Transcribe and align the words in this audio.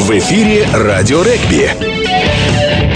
В 0.00 0.18
эфире 0.18 0.66
«Радио 0.72 1.22
регби». 1.22 2.89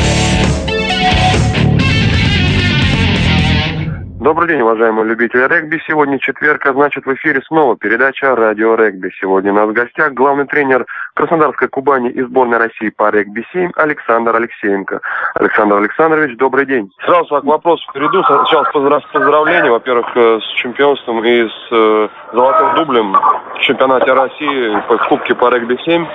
Добрый 4.25 4.49
день, 4.49 4.63
уважаемые 4.63 5.05
любители 5.05 5.47
регби. 5.47 5.79
Сегодня 5.87 6.19
четверг, 6.19 6.65
а 6.65 6.73
значит 6.73 7.05
в 7.05 7.13
эфире 7.13 7.43
снова 7.47 7.77
передача 7.77 8.35
«Радио 8.35 8.75
регби». 8.75 9.11
Сегодня 9.21 9.53
у 9.53 9.55
нас 9.55 9.69
в 9.69 9.75
гостях 9.75 10.15
главный 10.15 10.47
тренер 10.47 10.87
Краснодарской 11.13 11.69
Кубани 11.69 12.09
и 12.09 12.23
сборной 12.23 12.57
России 12.57 12.89
по 12.89 13.11
регби-7 13.11 13.73
Александр 13.77 14.35
Алексеенко. 14.35 15.03
Александр 15.35 15.77
Александрович, 15.77 16.39
добрый 16.39 16.65
день. 16.65 16.91
Сразу 17.05 17.39
к 17.39 17.45
вопросу 17.45 17.85
перейду. 17.93 18.25
Сначала 18.25 18.65
поздравления, 19.13 19.71
во-первых, 19.71 20.07
э, 20.15 20.39
с 20.41 20.55
чемпионством 20.55 21.23
и 21.23 21.47
с 21.47 21.69
э, 21.71 22.09
золотым 22.33 22.77
дублем 22.77 23.13
в 23.13 23.59
чемпионате 23.61 24.11
России 24.11 24.75
в 24.89 25.07
Кубке 25.07 25.35
по 25.35 25.51
регби-7. 25.51 26.07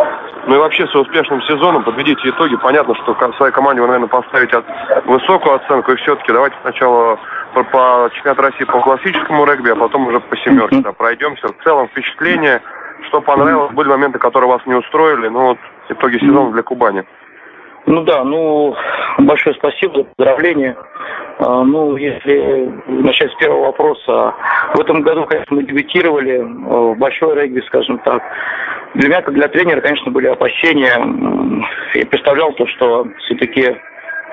Ну 0.48 0.56
и 0.56 0.58
вообще 0.58 0.88
с 0.88 0.96
успешным 0.96 1.44
сезоном 1.44 1.84
подведите 1.84 2.30
итоги. 2.30 2.56
Понятно, 2.56 2.96
что 2.96 3.14
своей 3.38 3.54
команде 3.54 3.82
вы, 3.82 3.88
наверное, 3.88 4.10
поставите 4.10 4.64
высокую 5.06 5.58
оценку. 5.58 5.92
И 5.92 5.96
все-таки 5.98 6.32
давайте 6.32 6.56
сначала 6.64 7.20
по, 7.54 7.64
по 7.64 8.10
чемпионату 8.14 8.42
России 8.44 8.64
по 8.66 8.80
классическому 8.82 9.46
регби, 9.46 9.70
а 9.70 9.76
потом 9.76 10.08
уже 10.08 10.20
по 10.20 10.38
семерке 10.38 10.82
да, 10.82 10.92
пройдемся. 10.92 11.48
В 11.48 11.64
целом 11.64 11.88
впечатление, 11.88 12.62
что 13.08 13.22
понравилось, 13.22 13.74
были 13.74 13.90
моменты, 13.90 14.20
которые 14.20 14.50
вас 14.50 14.62
не 14.66 14.76
устроили, 14.76 15.28
ну 15.28 15.48
вот 15.48 15.58
итоги 15.90 16.18
сезона 16.20 16.52
для 16.52 16.64
Кубани. 16.64 17.04
Ну 17.86 18.04
да, 18.04 18.24
ну 18.24 18.76
большое 19.20 19.56
спасибо 19.56 19.96
за 19.96 20.04
поздравления. 20.04 20.76
А, 21.40 21.64
ну, 21.64 21.96
если 21.96 22.70
начать 22.88 23.32
с 23.32 23.36
первого 23.36 23.68
вопроса, 23.68 24.36
в 24.74 24.80
этом 24.82 25.02
году, 25.02 25.26
конечно, 25.26 25.56
мы 25.56 25.64
дебютировали 25.64 26.40
в 26.40 26.96
большой 26.98 27.36
регби, 27.36 27.62
скажем 27.62 27.98
так. 28.00 28.22
Для 28.96 29.08
меня, 29.08 29.22
как 29.22 29.34
для 29.34 29.48
тренера, 29.48 29.80
конечно, 29.80 30.12
были 30.12 30.28
опасения. 30.28 31.66
Я 31.94 32.06
представлял 32.08 32.52
то, 32.54 32.68
что 32.68 33.08
все-таки, 33.20 33.76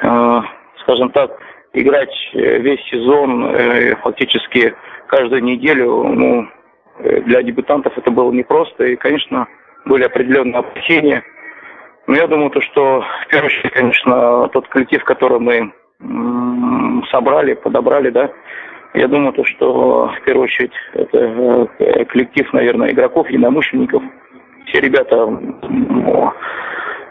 а, 0.03 0.43
скажем 0.83 1.11
так, 1.11 1.31
играть 1.77 2.15
э, 2.33 2.59
весь 2.59 2.83
сезон, 2.91 3.45
э, 3.45 3.95
фактически 3.97 4.75
каждую 5.07 5.45
неделю, 5.45 6.05
ну, 6.05 6.49
э, 6.99 7.21
для 7.21 7.43
дебютантов 7.43 7.97
это 7.97 8.11
было 8.11 8.33
непросто, 8.33 8.85
и, 8.85 8.97
конечно, 8.97 9.47
были 9.85 10.05
определенные 10.05 10.61
опасения. 10.61 11.23
Но 12.07 12.17
я 12.17 12.27
думаю, 12.27 12.51
то, 12.51 12.61
что 12.61 13.05
в 13.25 13.27
первую 13.29 13.47
очередь, 13.47 13.73
конечно, 13.73 14.49
тот 14.49 14.69
коллектив, 14.69 15.03
который 15.05 15.39
мы 15.39 15.73
собрали, 17.11 17.55
подобрали, 17.55 18.11
да, 18.11 18.31
я 18.95 19.09
думаю, 19.09 19.33
то, 19.33 19.45
что 19.45 20.09
в 20.09 20.25
первую 20.25 20.45
очередь 20.45 20.73
это 20.93 21.69
коллектив, 22.07 22.53
наверное, 22.53 22.93
игроков, 22.93 23.29
единомышленников. 23.29 24.03
Все 24.67 24.81
ребята 24.81 25.27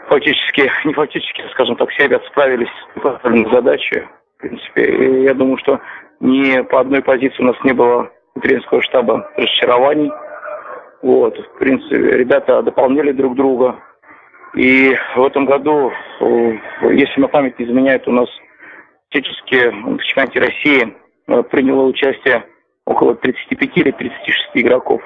фактически, 0.08 0.70
не 0.84 0.94
фактически, 0.94 1.42
скажем 1.52 1.76
так, 1.76 1.90
все 1.90 2.04
ребята 2.04 2.26
справились 2.28 2.70
с 2.96 3.52
задачей. 3.52 4.04
В 4.46 4.48
принципе, 4.48 5.24
я 5.24 5.34
думаю, 5.34 5.58
что 5.58 5.80
ни 6.20 6.60
по 6.62 6.80
одной 6.80 7.02
позиции 7.02 7.42
у 7.42 7.46
нас 7.46 7.56
не 7.64 7.72
было 7.72 8.10
у 8.36 8.40
тренерского 8.40 8.80
штаба 8.82 9.28
разочарований. 9.36 10.12
Вот, 11.02 11.36
в 11.36 11.58
принципе, 11.58 11.96
ребята 11.96 12.62
дополняли 12.62 13.10
друг 13.10 13.34
друга. 13.34 13.76
И 14.54 14.96
в 15.16 15.24
этом 15.24 15.46
году, 15.46 15.90
если 16.20 17.20
на 17.20 17.28
память 17.28 17.58
не 17.58 17.66
изменяет, 17.66 18.06
у 18.06 18.12
нас 18.12 18.28
фактически 19.10 19.68
в 19.68 19.98
чемпионате 20.04 20.40
России 20.40 20.96
э, 21.26 21.42
приняло 21.42 21.86
участие 21.86 22.44
около 22.84 23.16
35 23.16 23.70
или 23.76 23.90
36 23.90 24.50
игроков. 24.54 25.02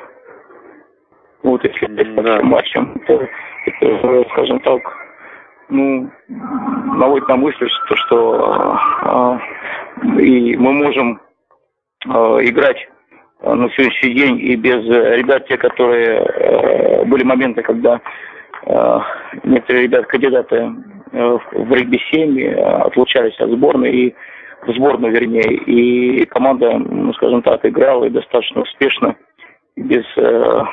Вот, 1.42 1.64
если 1.64 1.86
да. 1.86 2.42
матчем, 2.42 3.00
это, 3.06 3.28
это, 3.66 4.24
скажем 4.32 4.60
так, 4.60 4.82
ну, 5.70 6.10
наводит 6.28 7.28
на 7.28 7.36
мысль, 7.36 7.68
что, 7.68 7.96
что 7.96 8.78
э, 9.02 10.20
и 10.20 10.56
мы 10.56 10.72
можем 10.72 11.20
э, 12.06 12.10
играть 12.42 12.88
на 13.42 13.70
сегодняшний 13.70 14.14
день 14.14 14.38
и 14.38 14.56
без 14.56 14.84
ребят, 14.84 15.46
те, 15.48 15.56
которые 15.56 16.20
э, 16.20 17.04
были 17.04 17.24
моменты, 17.24 17.62
когда 17.62 18.00
э, 18.66 18.98
некоторые 19.44 19.84
ребят, 19.84 20.06
кандидаты 20.06 20.56
э, 21.12 21.38
в 21.52 21.72
регби-7 21.72 22.54
отлучались 22.86 23.38
от 23.40 23.50
сборной 23.50 23.92
и 23.92 24.14
в 24.66 24.72
сборную, 24.74 25.12
вернее, 25.12 25.54
и 25.54 26.26
команда, 26.26 26.78
ну, 26.78 27.12
скажем 27.14 27.42
так, 27.42 27.64
играла 27.64 28.04
и 28.04 28.10
достаточно 28.10 28.60
успешно 28.60 29.16
без 29.76 30.04
э, 30.16 30.64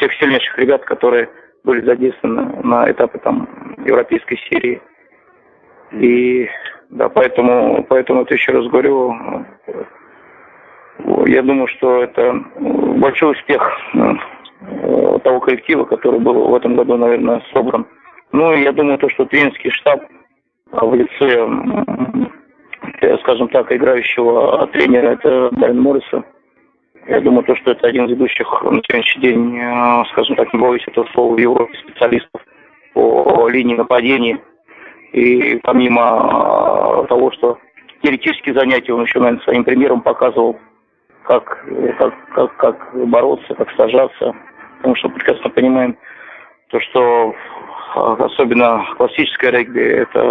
тех 0.00 0.12
сильнейших 0.14 0.58
ребят, 0.58 0.84
которые 0.84 1.28
были 1.66 1.84
задействованы 1.84 2.62
на 2.62 2.90
этапе 2.90 3.18
там 3.18 3.48
европейской 3.84 4.38
серии. 4.48 4.80
И 5.92 6.48
да, 6.90 7.08
поэтому, 7.08 7.84
поэтому 7.88 8.22
это 8.22 8.34
еще 8.34 8.52
раз 8.52 8.66
говорю, 8.68 9.14
я 11.26 11.42
думаю, 11.42 11.66
что 11.66 12.02
это 12.02 12.40
большой 12.58 13.32
успех 13.32 13.62
э, 13.94 15.18
того 15.24 15.40
коллектива, 15.40 15.84
который 15.84 16.20
был 16.20 16.48
в 16.48 16.54
этом 16.54 16.76
году, 16.76 16.96
наверное, 16.96 17.42
собран. 17.52 17.86
Ну, 18.32 18.54
я 18.54 18.72
думаю, 18.72 18.98
то, 18.98 19.08
что 19.10 19.24
тренерский 19.26 19.70
штаб 19.70 20.00
в 20.70 20.94
лице, 20.94 21.48
скажем 23.22 23.48
так, 23.48 23.70
играющего 23.72 24.66
тренера, 24.68 25.10
это 25.12 25.50
Дайан 25.52 25.80
Морриса, 25.80 26.24
я 27.08 27.20
думаю, 27.20 27.44
то, 27.44 27.54
что 27.56 27.70
это 27.70 27.86
один 27.86 28.06
из 28.06 28.10
ведущих 28.10 28.46
на 28.62 28.80
сегодняшний 28.82 29.22
день, 29.22 29.58
э, 29.58 30.04
скажем 30.12 30.36
так, 30.36 30.52
не 30.52 30.60
боюсь 30.60 30.82
этого 30.86 31.06
слова, 31.12 31.34
в 31.34 31.38
Европе 31.38 31.76
специалистов 31.78 32.42
по 32.94 33.48
линии 33.48 33.76
нападения. 33.76 34.38
И 35.12 35.60
помимо 35.62 37.04
э, 37.04 37.06
того, 37.08 37.30
что 37.32 37.58
теоретические 38.02 38.54
занятия, 38.54 38.92
он 38.92 39.02
еще, 39.02 39.20
наверное, 39.20 39.42
своим 39.44 39.64
примером 39.64 40.00
показывал, 40.00 40.58
как, 41.22 41.64
как, 41.98 42.14
как, 42.34 42.56
как 42.56 43.08
бороться, 43.08 43.54
как 43.54 43.70
сажаться. 43.76 44.34
Потому 44.78 44.96
что 44.96 45.08
прекрасно 45.08 45.50
понимаем, 45.50 45.96
то, 46.68 46.80
что 46.80 47.34
э, 47.94 48.16
особенно 48.18 48.84
классическое 48.96 49.52
регби, 49.52 49.80
это 49.80 50.22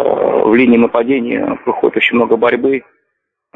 в 0.45 0.53
линии 0.53 0.77
нападения 0.77 1.57
проходит 1.63 1.97
очень 1.97 2.17
много 2.17 2.35
борьбы, 2.35 2.83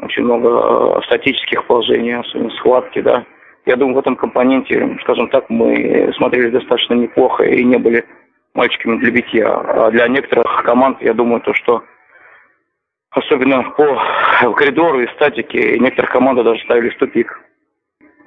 очень 0.02 0.24
много 0.24 0.48
э, 0.48 1.02
статических 1.06 1.66
положений, 1.66 2.20
особенно 2.20 2.50
схватки, 2.50 3.00
да. 3.00 3.24
Я 3.66 3.76
думаю, 3.76 3.96
в 3.96 3.98
этом 3.98 4.16
компоненте, 4.16 4.98
скажем 5.02 5.28
так, 5.28 5.48
мы 5.50 6.12
смотрели 6.16 6.50
достаточно 6.50 6.94
неплохо 6.94 7.44
и 7.44 7.62
не 7.62 7.76
были 7.76 8.04
мальчиками 8.54 8.98
для 8.98 9.10
битья. 9.10 9.48
А 9.48 9.90
для 9.90 10.08
некоторых 10.08 10.62
команд, 10.64 11.00
я 11.02 11.12
думаю, 11.14 11.40
то, 11.42 11.52
что 11.54 11.82
особенно 13.10 13.62
по 13.72 14.52
коридору 14.54 15.00
и 15.00 15.12
статике, 15.14 15.78
некоторых 15.78 16.10
команды 16.10 16.42
даже 16.42 16.62
ставили 16.62 16.90
в 16.90 16.96
тупик 16.98 17.40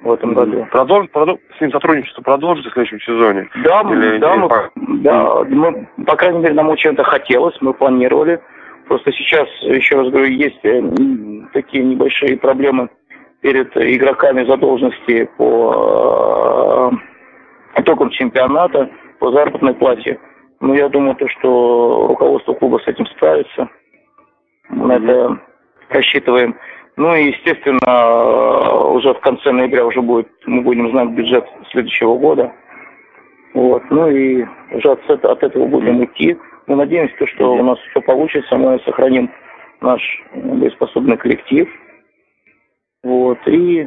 в 0.02 0.12
этом 0.12 0.34
году. 0.34 0.66
Продолж, 0.70 1.08
продолж, 1.10 1.38
с 1.56 1.60
ним 1.60 1.72
сотрудничество 1.72 2.22
продолжится 2.22 2.70
в 2.70 2.74
следующем 2.74 3.00
сезоне? 3.00 3.48
Да, 3.64 3.80
Или, 3.90 4.18
да, 4.18 4.36
мы, 4.36 4.48
да 4.76 5.44
мы, 5.44 5.88
по 6.06 6.16
крайней 6.16 6.40
мере, 6.40 6.54
нам 6.54 6.68
очень 6.68 6.92
это 6.92 7.04
хотелось, 7.04 7.56
мы 7.60 7.72
планировали. 7.72 8.40
Просто 8.86 9.12
сейчас, 9.12 9.48
еще 9.62 9.96
раз 9.96 10.10
говорю, 10.10 10.26
есть 10.26 10.64
э, 10.64 10.82
такие 11.52 11.84
небольшие 11.84 12.36
проблемы 12.36 12.88
перед 13.40 13.74
игроками 13.76 14.44
задолженности 14.46 15.28
по 15.36 16.90
э, 17.76 17.80
итогам 17.80 18.10
чемпионата, 18.10 18.90
по 19.18 19.32
заработной 19.32 19.74
плате. 19.74 20.18
Но 20.60 20.74
я 20.74 20.88
думаю, 20.88 21.16
то, 21.16 21.28
что 21.28 22.06
руководство 22.08 22.54
клуба 22.54 22.78
с 22.78 22.88
этим 22.88 23.06
справится. 23.06 23.68
Мы 24.68 24.94
это 24.94 25.38
рассчитываем. 25.90 26.56
Ну 26.96 27.14
и, 27.14 27.32
естественно, 27.32 28.90
уже 28.90 29.14
в 29.14 29.20
конце 29.20 29.50
ноября 29.50 29.84
уже 29.84 30.00
будет, 30.00 30.28
мы 30.46 30.62
будем 30.62 30.90
знать 30.90 31.10
бюджет 31.10 31.44
следующего 31.72 32.16
года. 32.16 32.52
Вот. 33.52 33.82
Ну 33.90 34.08
и 34.08 34.44
уже 34.72 34.92
от, 34.92 35.10
от 35.10 35.42
этого 35.42 35.66
будем 35.66 36.04
идти. 36.04 36.36
Мы 36.66 36.76
надеемся, 36.76 37.26
что 37.26 37.54
у 37.54 37.62
нас 37.62 37.78
все 37.90 38.00
получится, 38.00 38.56
мы 38.56 38.78
сохраним 38.80 39.30
наш 39.80 40.00
боеспособный 40.34 41.16
коллектив. 41.16 41.68
Вот. 43.02 43.38
И, 43.46 43.80
э, 43.80 43.86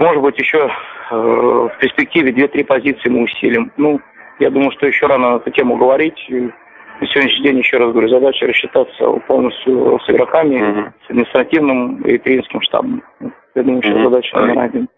может 0.00 0.22
быть, 0.22 0.38
еще 0.38 0.70
э, 1.10 1.14
в 1.14 1.72
перспективе 1.80 2.32
2-3 2.32 2.64
позиции 2.64 3.08
мы 3.08 3.22
усилим. 3.22 3.72
Ну, 3.76 4.00
я 4.38 4.50
думаю, 4.50 4.70
что 4.72 4.86
еще 4.86 5.06
рано 5.06 5.32
на 5.32 5.36
эту 5.36 5.50
тему 5.50 5.76
говорить. 5.76 6.18
На 6.30 7.06
сегодняшний 7.06 7.44
день, 7.44 7.58
еще 7.58 7.78
раз 7.78 7.92
говорю, 7.92 8.08
задача 8.08 8.46
рассчитаться 8.46 9.10
полностью 9.26 9.98
с 10.00 10.10
игроками, 10.10 10.56
mm-hmm. 10.56 10.92
с 11.06 11.10
административным 11.10 12.02
и 12.02 12.18
тренерским 12.18 12.60
штабом. 12.60 13.02
Я 13.54 13.62
думаю, 13.62 13.82
что 13.82 13.92
mm-hmm. 13.92 14.04
задача 14.04 14.36
номер 14.38 14.58
один. 14.58 14.88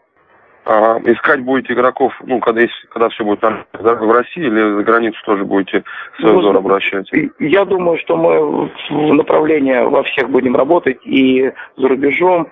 Ага. 0.65 1.01
Искать 1.11 1.41
будете 1.41 1.73
игроков, 1.73 2.13
ну, 2.25 2.39
когда, 2.41 2.61
есть, 2.61 2.75
когда 2.91 3.09
все 3.09 3.25
будет 3.25 3.41
там, 3.41 3.65
в 3.73 4.13
России 4.13 4.45
или 4.45 4.77
за 4.77 4.83
границу 4.83 5.19
тоже 5.25 5.45
будете 5.45 5.85
свой 6.19 6.35
ну, 6.35 6.41
взор 6.41 6.57
обращать? 6.57 7.11
Я 7.39 7.65
думаю, 7.65 7.99
что 7.99 8.17
мы 8.17 8.69
в 8.91 9.15
направлении 9.15 9.83
во 9.83 10.03
всех 10.03 10.29
будем 10.31 10.55
работать 10.57 10.99
и 11.05 11.51
за 11.77 11.89
рубежом, 11.89 12.49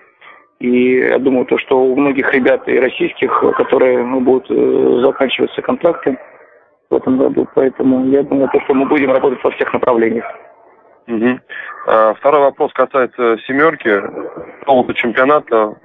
и 0.59 0.97
я 0.97 1.19
думаю, 1.19 1.47
то, 1.47 1.59
что 1.59 1.79
у 1.79 1.95
многих 1.97 2.33
ребят 2.33 2.67
и 2.67 2.81
российских, 2.81 3.45
которые 3.57 4.03
ну, 4.03 4.21
будут 4.21 4.51
э, 4.51 5.01
заканчиваться 5.03 5.63
контракты, 5.63 6.19
в 6.91 6.95
этом 6.95 7.19
году. 7.19 7.47
Поэтому 7.55 8.07
я 8.09 8.23
думаю, 8.23 8.49
то, 8.53 8.61
что 8.63 8.75
мы 8.75 8.87
будем 8.87 9.13
работать 9.13 9.43
во 9.43 9.51
всех 9.51 9.73
направлениях. 9.73 10.25
Угу. 11.07 11.41
А, 11.87 12.15
второй 12.15 12.41
вопрос 12.41 12.73
касается 12.73 13.39
семерки, 13.47 13.89
нового 14.67 14.95
чемпионата, 14.95 15.77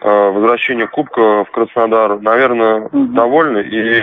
а, 0.00 0.30
возвращения 0.30 0.86
Кубка 0.86 1.44
в 1.44 1.50
Краснодар. 1.52 2.20
Наверное, 2.20 2.82
угу. 2.82 3.06
довольны 3.14 3.60
и 3.60 4.02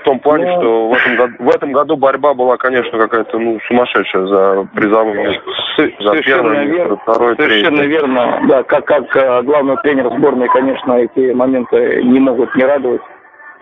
в 0.00 0.04
том 0.04 0.18
плане, 0.18 0.46
Но... 0.46 0.60
Ну, 0.60 0.60
что 0.60 0.88
в 0.88 0.92
этом, 0.94 1.16
году, 1.16 1.34
в 1.38 1.48
этом 1.50 1.72
году 1.72 1.96
борьба 1.96 2.34
была, 2.34 2.56
конечно, 2.56 2.98
какая-то 2.98 3.38
ну, 3.38 3.58
сумасшедшая 3.66 4.26
за 4.26 4.68
призовые 4.74 5.28
места. 5.28 5.42
За 5.76 6.10
совершенно 6.10 6.24
первое 6.24 6.64
верно, 6.64 6.96
второе, 6.96 7.36
Совершенно 7.36 7.78
третье. 7.78 7.90
верно. 7.90 8.40
Да, 8.48 8.62
как, 8.62 8.84
как 8.86 9.16
э, 9.16 9.42
главный 9.42 9.76
тренер 9.82 10.10
сборной, 10.16 10.48
конечно, 10.48 10.92
эти 10.94 11.32
моменты 11.32 12.02
не 12.02 12.20
могут 12.20 12.54
не 12.54 12.64
радовать. 12.64 13.02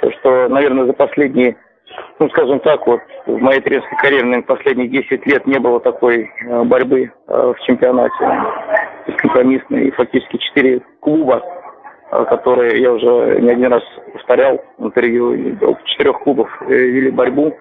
То, 0.01 0.11
что, 0.13 0.49
наверное, 0.49 0.87
за 0.87 0.93
последние, 0.93 1.57
ну, 2.19 2.29
скажем 2.31 2.61
так, 2.61 2.87
вот 2.87 3.01
в 3.27 3.41
моей 3.41 3.61
тренерской 3.61 3.99
карьере, 3.99 4.25
наверное, 4.25 4.47
последние 4.47 4.89
10 4.89 5.27
лет 5.27 5.47
не 5.47 5.59
было 5.59 5.81
такой 5.81 6.31
э, 6.47 6.63
борьбы 6.65 7.11
э, 7.27 7.53
в 7.57 7.61
чемпионате 7.65 8.15
бескомпромиссной. 9.09 9.89
И 9.89 9.91
фактически 9.91 10.37
4 10.37 10.81
клуба 11.01 11.43
Э, 12.11 12.25
которые 12.25 12.81
я 12.81 12.93
уже 12.93 13.39
не 13.41 13.51
один 13.51 13.71
раз 13.71 13.83
повторял 14.15 14.59
в 14.79 14.87
интервью, 14.87 15.59
четырех 15.85 16.21
клубов 16.21 16.49
э, 16.63 16.73
вели 16.73 17.11
борьбу 17.11 17.55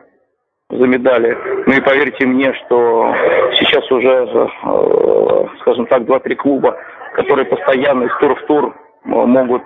за 0.69 0.87
медали. 0.87 1.37
Ну 1.65 1.73
и 1.73 1.81
поверьте 1.81 2.25
мне, 2.25 2.53
что 2.53 3.13
сейчас 3.59 3.91
уже, 3.91 4.25
э, 4.25 5.45
скажем 5.59 5.85
так, 5.87 6.05
два-три 6.05 6.35
клуба, 6.35 6.77
которые 7.15 7.45
постоянно 7.45 8.05
из 8.05 8.17
тура 8.19 8.35
в 8.35 8.45
тур 8.45 8.75
могут, 9.03 9.63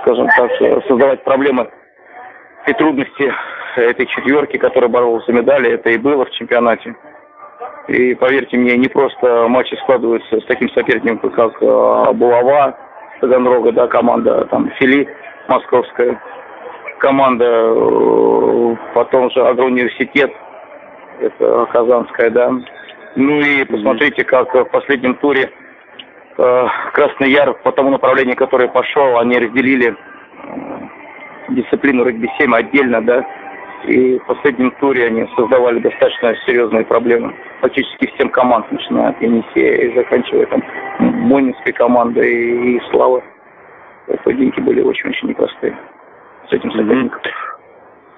скажем 0.00 0.26
так, 0.36 0.50
создавать 0.88 1.22
проблемы 1.22 1.70
и 2.66 2.72
трудности 2.72 3.32
этой 3.76 4.06
четверки, 4.06 4.56
которая 4.56 4.90
боролась 4.90 5.24
за 5.26 5.32
медали, 5.32 5.70
это 5.72 5.90
и 5.90 5.96
было 5.96 6.24
в 6.24 6.30
чемпионате. 6.32 6.96
И 7.88 8.14
поверьте 8.14 8.56
мне, 8.56 8.76
не 8.76 8.88
просто 8.88 9.46
матчи 9.48 9.74
складываются 9.82 10.40
с 10.40 10.44
таким 10.46 10.70
соперником, 10.70 11.30
как 11.30 11.60
Булава, 11.60 12.78
Таганрога, 13.20 13.72
да, 13.72 13.86
команда 13.88 14.46
там 14.46 14.70
Фили 14.78 15.08
московская, 15.48 16.20
команда, 16.98 17.44
э, 17.44 18.76
потом 18.94 19.30
же 19.30 19.46
агроуниверситет, 19.46 20.32
это 21.20 21.66
казанская, 21.72 22.30
да. 22.30 22.52
Ну 23.16 23.40
и 23.40 23.64
посмотрите, 23.64 24.24
как 24.24 24.54
в 24.54 24.64
последнем 24.64 25.14
туре 25.16 25.50
э, 26.38 26.66
Красный 26.92 27.30
Яр 27.30 27.54
по 27.54 27.72
тому 27.72 27.90
направлению, 27.90 28.36
которое 28.36 28.68
пошел, 28.68 29.18
они 29.18 29.38
разделили 29.38 29.94
э, 29.94 29.94
дисциплину 31.50 32.04
регби-7 32.04 32.54
отдельно, 32.54 33.02
да, 33.02 33.26
и 33.84 34.18
в 34.18 34.24
последнем 34.26 34.70
туре 34.80 35.06
они 35.06 35.28
создавали 35.36 35.78
достаточно 35.80 36.34
серьезные 36.46 36.84
проблемы. 36.84 37.34
Фактически 37.64 38.12
всем 38.14 38.28
команд, 38.28 38.70
начиная 38.70 39.08
от 39.08 39.22
Енисея 39.22 39.88
и 39.88 39.96
заканчивая 39.96 40.44
там 40.44 40.62
Монинской 40.98 41.72
командой 41.72 42.76
и 42.76 42.80
Славы. 42.90 43.22
Поединки 44.22 44.60
были 44.60 44.82
очень-очень 44.82 45.28
непростые 45.28 45.74
с 46.50 46.52
этим 46.52 46.70
соперником. 46.72 47.22
Э, 47.24 47.53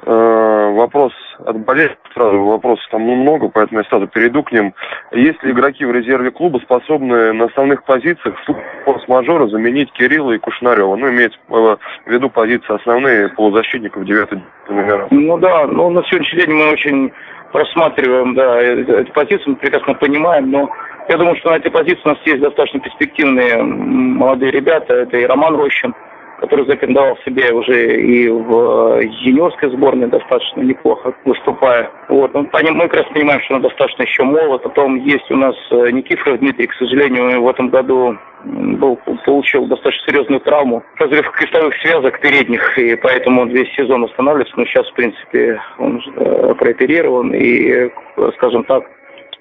вопрос 0.07 1.13
от 1.45 1.59
болельщиков 1.59 2.13
сразу, 2.15 2.45
вопросов 2.45 2.85
там 2.91 3.03
много, 3.03 3.49
поэтому 3.49 3.81
я 3.81 3.89
сразу 3.89 4.07
перейду 4.07 4.43
к 4.43 4.53
ним. 4.53 4.73
Есть 5.13 5.43
ли 5.43 5.51
игроки 5.53 5.85
в 5.85 5.93
резерве 5.93 6.31
клуба, 6.31 6.59
способные 6.59 7.33
на 7.33 7.47
основных 7.47 7.85
позициях 7.85 8.37
форс-мажора 8.85 9.49
заменить 9.49 9.93
Кирилла 9.93 10.33
и 10.33 10.39
Кушнарева? 10.39 10.95
Ну, 10.97 11.11
имеется 11.11 11.39
в 11.49 11.79
виду 12.07 12.31
позиции 12.31 12.75
основные 12.75 13.29
полузащитников 13.31 14.05
9 14.05 14.29
номера. 14.69 15.09
Ну 15.11 15.39
да, 15.39 15.67
ну 15.67 15.91
на 15.91 16.03
сегодняшний 16.05 16.41
день 16.41 16.55
мы 16.55 16.71
очень 16.71 17.13
просматриваем, 17.53 18.35
да, 18.35 18.61
э, 18.61 19.03
эти 19.03 19.11
позиции, 19.11 19.45
мы 19.47 19.57
прекрасно 19.57 19.95
понимаем, 19.95 20.51
но 20.51 20.71
я 21.09 21.17
думаю, 21.17 21.37
что 21.37 21.51
на 21.51 21.57
этой 21.57 21.71
позиции 21.71 22.03
у 22.05 22.09
нас 22.09 22.19
есть 22.25 22.41
достаточно 22.41 22.81
перспективные 22.81 23.63
молодые 23.63 24.51
ребята. 24.51 24.93
Это 24.93 25.17
и 25.17 25.25
Роман 25.25 25.55
Рощин, 25.57 25.95
который 26.39 26.67
запендовал 26.67 27.17
себе 27.25 27.53
уже 27.53 28.01
и 28.01 28.29
в 28.29 28.99
э, 28.99 29.07
юниорской 29.23 29.71
сборной 29.71 30.09
достаточно 30.09 30.61
неплохо 30.61 31.15
выступая. 31.25 31.91
Вот. 32.09 32.35
Ну, 32.35 32.49
мы 32.53 32.89
как 32.89 32.95
раз 32.95 33.07
понимаем, 33.13 33.41
что 33.43 33.55
он 33.55 33.63
достаточно 33.63 34.03
еще 34.03 34.23
молод. 34.23 34.63
Потом 34.63 34.97
есть 34.97 35.31
у 35.31 35.37
нас 35.37 35.55
э, 35.71 35.91
Никифоров 35.91 36.41
Дмитрий, 36.41 36.67
к 36.67 36.75
сожалению, 36.75 37.43
в 37.43 37.49
этом 37.49 37.69
году 37.69 38.17
был, 38.45 38.97
получил 39.25 39.67
достаточно 39.67 40.13
серьезную 40.13 40.41
травму. 40.41 40.83
Разрыв 40.99 41.31
крестовых 41.33 41.75
связок 41.81 42.21
передних, 42.21 42.79
и 42.79 42.97
поэтому 42.97 43.43
он 43.43 43.49
весь 43.51 43.73
сезон 43.75 44.05
останавливается. 44.05 44.55
Но 44.57 44.67
сейчас, 44.67 44.87
в 44.89 44.95
принципе, 44.95 45.61
он 45.79 46.03
э, 46.17 46.55
прооперирован 46.55 47.33
и, 47.35 47.91
скажем 48.37 48.65
так, 48.65 48.85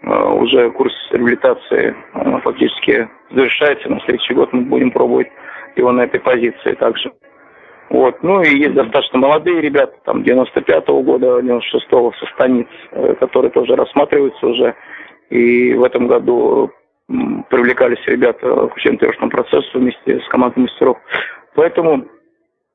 уже 0.04 0.70
курс 0.72 0.94
реабилитации 1.12 1.96
фактически 2.44 3.08
завершается. 3.32 3.90
На 3.90 4.00
следующий 4.02 4.36
год 4.36 4.54
мы 4.54 4.62
будем 4.62 4.92
пробовать 4.92 5.30
его 5.76 5.92
на 5.92 6.02
этой 6.02 6.20
позиции 6.20 6.74
также. 6.74 7.12
Вот. 7.90 8.24
Ну 8.24 8.42
и 8.42 8.58
есть 8.58 8.74
достаточно 8.74 9.20
молодые 9.20 9.62
ребята, 9.62 9.94
там 10.06 10.22
95-го 10.22 11.02
года, 11.04 11.40
96-го 11.40 12.14
со 12.14 12.26
станиц, 12.34 12.68
э, 12.92 13.16
которые 13.20 13.52
тоже 13.52 13.76
рассматриваются 13.76 14.48
уже. 14.48 14.76
И 15.30 15.74
в 15.74 15.84
этом 15.84 16.08
году 16.08 16.72
привлекались 17.50 18.04
ребята 18.08 18.68
к 18.68 18.76
учебно-тренировочному 18.76 19.30
процессу 19.30 19.80
вместе 19.80 20.20
с 20.20 20.28
командой 20.30 20.62
мастеров. 20.62 20.98
Поэтому 21.54 22.06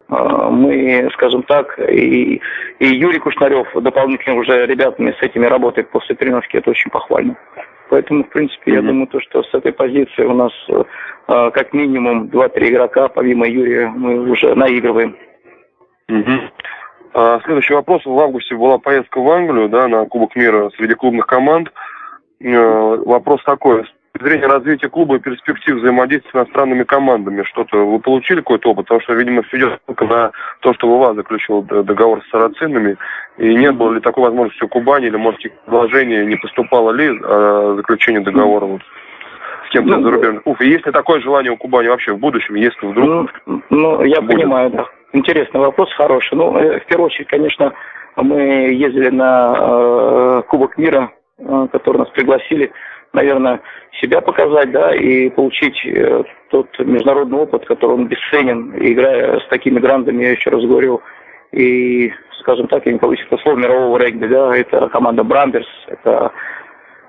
э, 0.09 0.49
мы, 0.51 1.11
скажем 1.15 1.43
так, 1.43 1.79
и, 1.79 2.41
и 2.79 2.87
Юрий 2.87 3.19
Кушнарев 3.19 3.69
дополнительно 3.75 4.37
уже 4.37 4.67
ребятами 4.67 5.15
с 5.19 5.23
этими 5.23 5.47
работает 5.47 5.91
после 5.91 6.15
тренировки, 6.15 6.57
это 6.57 6.71
очень 6.71 6.91
похвально. 6.91 7.37
Поэтому, 7.91 8.23
в 8.23 8.29
принципе, 8.29 8.71
mm-hmm. 8.71 8.75
я 8.75 8.83
думаю, 8.83 9.07
то, 9.09 9.21
что 9.21 9.43
с 9.43 9.53
этой 9.53 9.73
позиции 9.73 10.23
у 10.23 10.33
нас 10.33 10.53
э, 10.69 11.51
как 11.51 11.73
минимум 11.73 12.27
2-3 12.27 12.69
игрока, 12.71 13.09
помимо 13.09 13.49
Юрия, 13.49 13.89
мы 13.89 14.31
уже 14.31 14.55
наигрываем. 14.55 15.17
Mm-hmm. 16.09 16.41
А, 17.15 17.41
следующий 17.45 17.75
вопрос. 17.75 18.03
В 18.05 18.19
августе 18.19 18.55
была 18.55 18.79
поездка 18.79 19.21
в 19.21 19.29
Англию, 19.29 19.69
да, 19.69 19.89
на 19.89 20.05
Кубок 20.07 20.37
мира 20.37 20.71
среди 20.77 20.95
клубных 20.95 21.27
команд. 21.27 21.73
Э, 22.41 22.97
вопрос 23.05 23.43
такой 23.43 23.85
точки 24.21 24.23
зрения 24.23 24.47
развития 24.47 24.89
клуба 24.89 25.17
и 25.17 25.21
перспектив 25.21 25.77
взаимодействия 25.77 26.31
с 26.31 26.35
иностранными 26.35 26.85
командами, 26.85 27.43
что-то 27.45 27.77
вы 27.79 27.99
получили 27.99 28.41
какой-то 28.41 28.71
опыт? 28.71 28.87
Потому 28.87 29.01
что, 29.01 29.15
видимо, 29.15 29.43
все 29.43 29.59
идет 29.59 29.81
только 29.87 30.05
на 30.05 30.31
то, 30.61 30.75
что 30.75 30.89
ВВА 30.89 31.15
заключил 31.15 31.63
договор 31.63 32.23
с 32.23 32.31
сарацинами, 32.31 32.97
и 33.39 33.55
не 33.55 33.73
было 33.73 33.95
ли 33.95 34.01
такой 34.01 34.25
возможности 34.25 34.65
у 34.65 34.69
Кубани, 34.69 35.07
или, 35.07 35.17
может, 35.17 35.41
предложение 35.65 36.27
не 36.27 36.37
поступало 36.37 36.93
ли 36.93 37.09
о 37.23 37.75
заключении 37.77 38.21
договора 38.21 38.67
вот, 38.67 38.83
с 39.67 39.71
кем-то 39.71 39.97
ну, 39.97 40.03
зарубежным? 40.03 40.43
Уф, 40.45 40.61
и 40.61 40.69
есть 40.69 40.87
ли 40.87 40.93
такое 40.93 41.21
желание 41.21 41.53
у 41.53 41.57
Кубани 41.57 41.89
вообще 41.89 42.13
в 42.13 42.19
будущем, 42.19 42.55
если 42.55 42.87
вдруг... 42.87 43.31
Ну, 43.47 43.63
ну 43.71 44.05
я 44.05 44.21
будет? 44.21 44.37
понимаю, 44.37 44.71
да. 44.71 44.87
Интересный 45.13 45.61
вопрос, 45.61 45.93
хороший. 45.95 46.37
Ну, 46.37 46.57
э, 46.57 46.81
в 46.81 46.87
первую 46.87 47.07
очередь, 47.07 47.29
конечно, 47.29 47.73
мы 48.17 48.41
ездили 48.73 49.09
на 49.09 49.55
э, 49.57 50.43
Кубок 50.49 50.79
мира, 50.79 51.11
э, 51.39 51.69
который 51.73 51.99
нас 51.99 52.09
пригласили 52.11 52.71
наверное, 53.13 53.61
себя 54.01 54.21
показать, 54.21 54.71
да, 54.71 54.95
и 54.95 55.31
получить 55.31 55.79
э, 55.85 56.23
тот 56.51 56.67
международный 56.79 57.39
опыт, 57.39 57.67
который 57.67 57.93
он 57.93 58.07
бесценен, 58.07 58.75
играя 58.77 59.41
с 59.41 59.49
такими 59.49 59.79
грандами, 59.79 60.23
я 60.23 60.31
еще 60.33 60.51
раз 60.51 60.63
говорю, 60.63 61.03
и, 61.53 62.13
скажем 62.41 62.69
так, 62.69 62.87
я 62.87 62.93
не 62.93 62.99
получил 62.99 63.27
это 63.31 63.43
слово 63.43 63.57
мирового 63.57 63.99
регби, 63.99 64.27
да, 64.27 64.57
это 64.57 64.89
команда 64.89 65.25
Брамберс, 65.25 65.69
это 65.89 66.33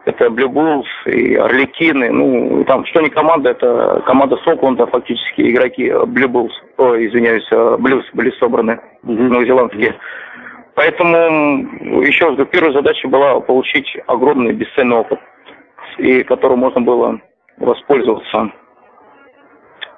это 0.03 0.25
Blue 0.25 0.47
Bulls 0.47 0.87
и 1.05 1.35
Орликины, 1.35 2.09
ну, 2.09 2.63
там, 2.63 2.83
что 2.87 3.01
не 3.01 3.09
команда, 3.11 3.51
это 3.51 4.01
команда 4.07 4.35
Сокланда, 4.43 4.87
фактически 4.87 5.41
игроки 5.41 5.89
Blue 5.89 6.27
Bulls, 6.27 6.51
о, 6.77 6.95
извиняюсь, 6.95 7.47
Blues 7.51 8.05
были 8.13 8.31
собраны, 8.39 8.79
mm-hmm. 9.03 9.27
новозеландские. 9.27 9.95
Поэтому, 10.73 12.01
еще 12.01 12.29
раз 12.29 12.47
первая 12.49 12.73
задача 12.73 13.07
была 13.07 13.39
получить 13.41 13.95
огромный 14.07 14.53
бесценный 14.53 14.97
опыт 14.97 15.19
и 15.97 16.23
которым 16.23 16.59
можно 16.59 16.81
было 16.81 17.19
воспользоваться. 17.57 18.51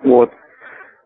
Вот. 0.03 0.31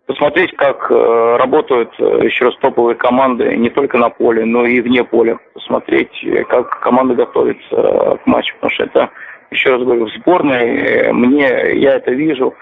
Посмотреть, 0.07 0.55
как 0.55 0.89
э, 0.89 1.35
работают 1.37 1.91
э, 1.99 2.21
еще 2.23 2.45
раз 2.45 2.55
топовые 2.61 2.95
команды 2.95 3.57
не 3.57 3.69
только 3.69 3.97
на 3.97 4.09
поле, 4.09 4.45
но 4.45 4.65
и 4.65 4.79
вне 4.79 5.03
поля. 5.03 5.37
Посмотреть, 5.53 6.25
как 6.47 6.79
команда 6.79 7.13
готовится 7.13 8.17
к 8.23 8.25
матчу, 8.25 8.55
потому 8.55 8.71
что 8.71 8.85
это, 8.85 9.09
еще 9.51 9.71
раз 9.71 9.83
говорю, 9.83 10.05
в 10.05 10.13
сборной, 10.13 10.77
э, 10.77 11.11
мне, 11.11 11.49
я 11.73 11.95
это 11.95 12.11
вижу, 12.11 12.53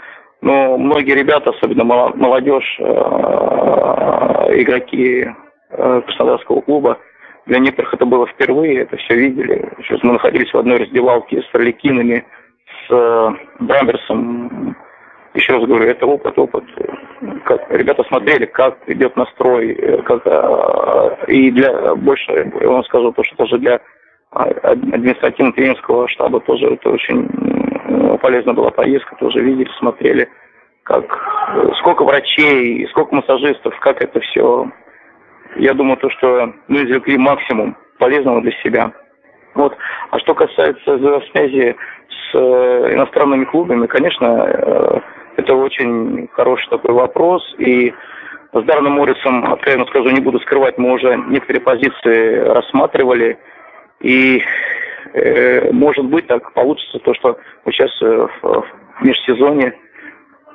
но 0.41 0.75
многие 0.79 1.11
ребята, 1.11 1.51
особенно 1.51 1.83
молодежь, 1.83 2.79
игроки 4.49 5.27
Краснодарского 5.69 6.61
клуба, 6.61 6.97
для 7.45 7.59
некоторых 7.59 7.93
это 7.93 8.05
было 8.05 8.27
впервые, 8.27 8.81
это 8.81 8.97
все 8.97 9.15
видели. 9.15 9.71
Сейчас 9.79 10.01
мы 10.03 10.13
находились 10.13 10.51
в 10.53 10.57
одной 10.57 10.77
раздевалке 10.77 11.41
с 11.41 11.55
Орликинами, 11.55 12.25
с 12.87 12.91
э, 12.91 13.29
Брамберсом, 13.59 14.75
еще 15.35 15.53
раз 15.53 15.65
говорю, 15.65 15.85
это 15.85 16.05
опыт, 16.05 16.39
опыт. 16.39 16.63
Как 17.43 17.69
ребята 17.69 18.03
смотрели, 18.05 18.45
как 18.45 18.77
идет 18.87 19.17
настрой, 19.17 20.01
как, 20.05 20.25
и 21.27 21.51
для 21.51 21.93
больше, 21.95 22.51
я 22.61 22.69
вам 22.69 22.83
скажу, 22.85 23.11
то, 23.11 23.23
что 23.23 23.35
тоже 23.35 23.57
для 23.57 23.81
административно-тренерского 24.31 26.07
штаба 26.07 26.39
тоже 26.39 26.67
это 26.67 26.89
очень 26.89 27.27
полезна 28.19 28.53
была 28.53 28.71
поездка, 28.71 29.15
тоже 29.17 29.41
видели, 29.41 29.69
смотрели, 29.77 30.29
как 30.83 31.05
сколько 31.79 32.03
врачей, 32.05 32.87
сколько 32.89 33.15
массажистов, 33.15 33.77
как 33.79 34.01
это 34.01 34.19
все. 34.21 34.71
Я 35.55 35.73
думаю, 35.73 35.97
то, 35.97 36.09
что 36.09 36.53
мы 36.67 36.83
извлекли 36.83 37.17
максимум 37.17 37.77
полезного 37.97 38.41
для 38.41 38.51
себя. 38.63 38.91
Вот. 39.53 39.75
А 40.11 40.19
что 40.19 40.33
касается 40.33 40.97
связи 41.31 41.75
с 42.09 42.35
э, 42.35 42.93
иностранными 42.93 43.45
клубами, 43.45 43.87
конечно, 43.87 44.25
э, 44.25 44.99
это 45.37 45.55
очень 45.55 46.27
хороший 46.33 46.69
такой 46.69 46.93
вопрос. 46.93 47.41
И 47.57 47.93
с 48.53 48.63
Дарном 48.63 48.93
Моррисом, 48.93 49.45
откровенно 49.51 49.85
скажу, 49.85 50.09
не 50.09 50.19
буду 50.19 50.39
скрывать, 50.41 50.77
мы 50.77 50.91
уже 50.91 51.15
некоторые 51.27 51.61
позиции 51.61 52.39
рассматривали. 52.39 53.37
И 54.01 54.43
э, 55.13 55.71
может 55.71 56.05
быть 56.05 56.27
так 56.27 56.51
получится 56.53 56.99
то, 56.99 57.13
что 57.13 57.39
вот 57.63 57.73
сейчас 57.73 57.91
в, 58.01 58.29
в 58.41 58.65
межсезонье 59.01 59.73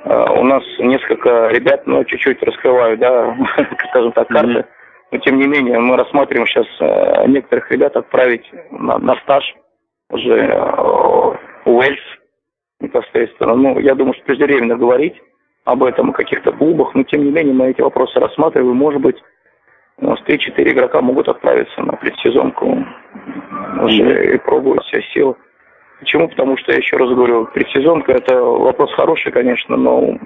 э, 0.04 0.26
у 0.36 0.44
нас 0.44 0.62
несколько 0.78 1.48
ребят, 1.48 1.86
ну, 1.86 2.04
чуть-чуть 2.04 2.42
раскрывают, 2.42 3.00
да, 3.00 3.34
скажем 3.88 4.12
так, 4.12 4.28
карты. 4.28 4.50
Mm-hmm. 4.50 4.79
Но 5.10 5.18
тем 5.18 5.38
не 5.38 5.46
менее 5.46 5.78
мы 5.78 5.96
рассматриваем 5.96 6.46
сейчас 6.46 6.66
э, 6.80 7.26
некоторых 7.26 7.70
ребят 7.70 7.96
отправить 7.96 8.48
на, 8.70 8.98
на 8.98 9.16
стаж 9.16 9.44
уже 10.10 10.36
э, 10.36 11.34
Уэльс 11.64 12.00
непосредственно. 12.80 13.54
Ну, 13.54 13.78
я 13.80 13.94
думаю, 13.94 14.14
что 14.14 14.24
преждевременно 14.24 14.76
говорить 14.76 15.14
об 15.64 15.82
этом, 15.82 16.10
о 16.10 16.14
каких-то 16.14 16.52
клубах, 16.52 16.94
но 16.94 17.02
тем 17.04 17.24
не 17.24 17.30
менее 17.30 17.54
мы 17.54 17.70
эти 17.70 17.80
вопросы 17.80 18.18
рассматриваем. 18.18 18.76
Может 18.76 19.00
быть, 19.00 19.16
у 19.98 20.06
нас 20.06 20.20
3-4 20.26 20.72
игрока 20.72 21.00
могут 21.00 21.28
отправиться 21.28 21.82
на 21.82 21.92
предсезонку 21.94 22.84
уже 23.82 24.34
и 24.34 24.38
пробовать 24.38 24.84
все 24.84 25.02
силы. 25.12 25.34
Почему? 25.98 26.28
Потому 26.28 26.56
что, 26.56 26.72
я 26.72 26.78
еще 26.78 26.96
раз 26.96 27.10
говорю, 27.10 27.46
предсезонка– 27.46 28.12
это 28.14 28.40
вопрос 28.40 28.90
хороший, 28.94 29.32
конечно, 29.32 29.76
но 29.76 30.18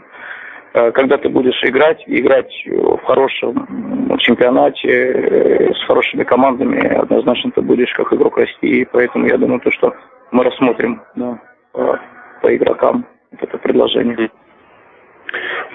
когда 0.75 1.19
ты 1.19 1.29
будешь 1.29 1.63
играть, 1.63 2.03
играть 2.07 2.53
в 2.67 2.99
хорошем 3.05 4.19
чемпионате 4.19 4.89
э, 4.89 5.73
с 5.73 5.87
хорошими 5.87 6.25
командами, 6.25 6.85
однозначно 6.85 7.53
ты 7.53 7.61
будешь 7.61 7.93
как 7.93 8.13
игрок 8.13 8.39
расти. 8.39 8.81
И 8.81 8.85
поэтому 8.85 9.27
я 9.27 9.39
думаю, 9.39 9.61
то, 9.61 9.71
что 9.71 9.95
мы 10.33 10.43
рассмотрим 10.43 11.01
да, 11.15 11.39
по, 11.73 12.57
игрокам 12.57 13.07
это 13.39 13.57
предложение. 13.59 14.31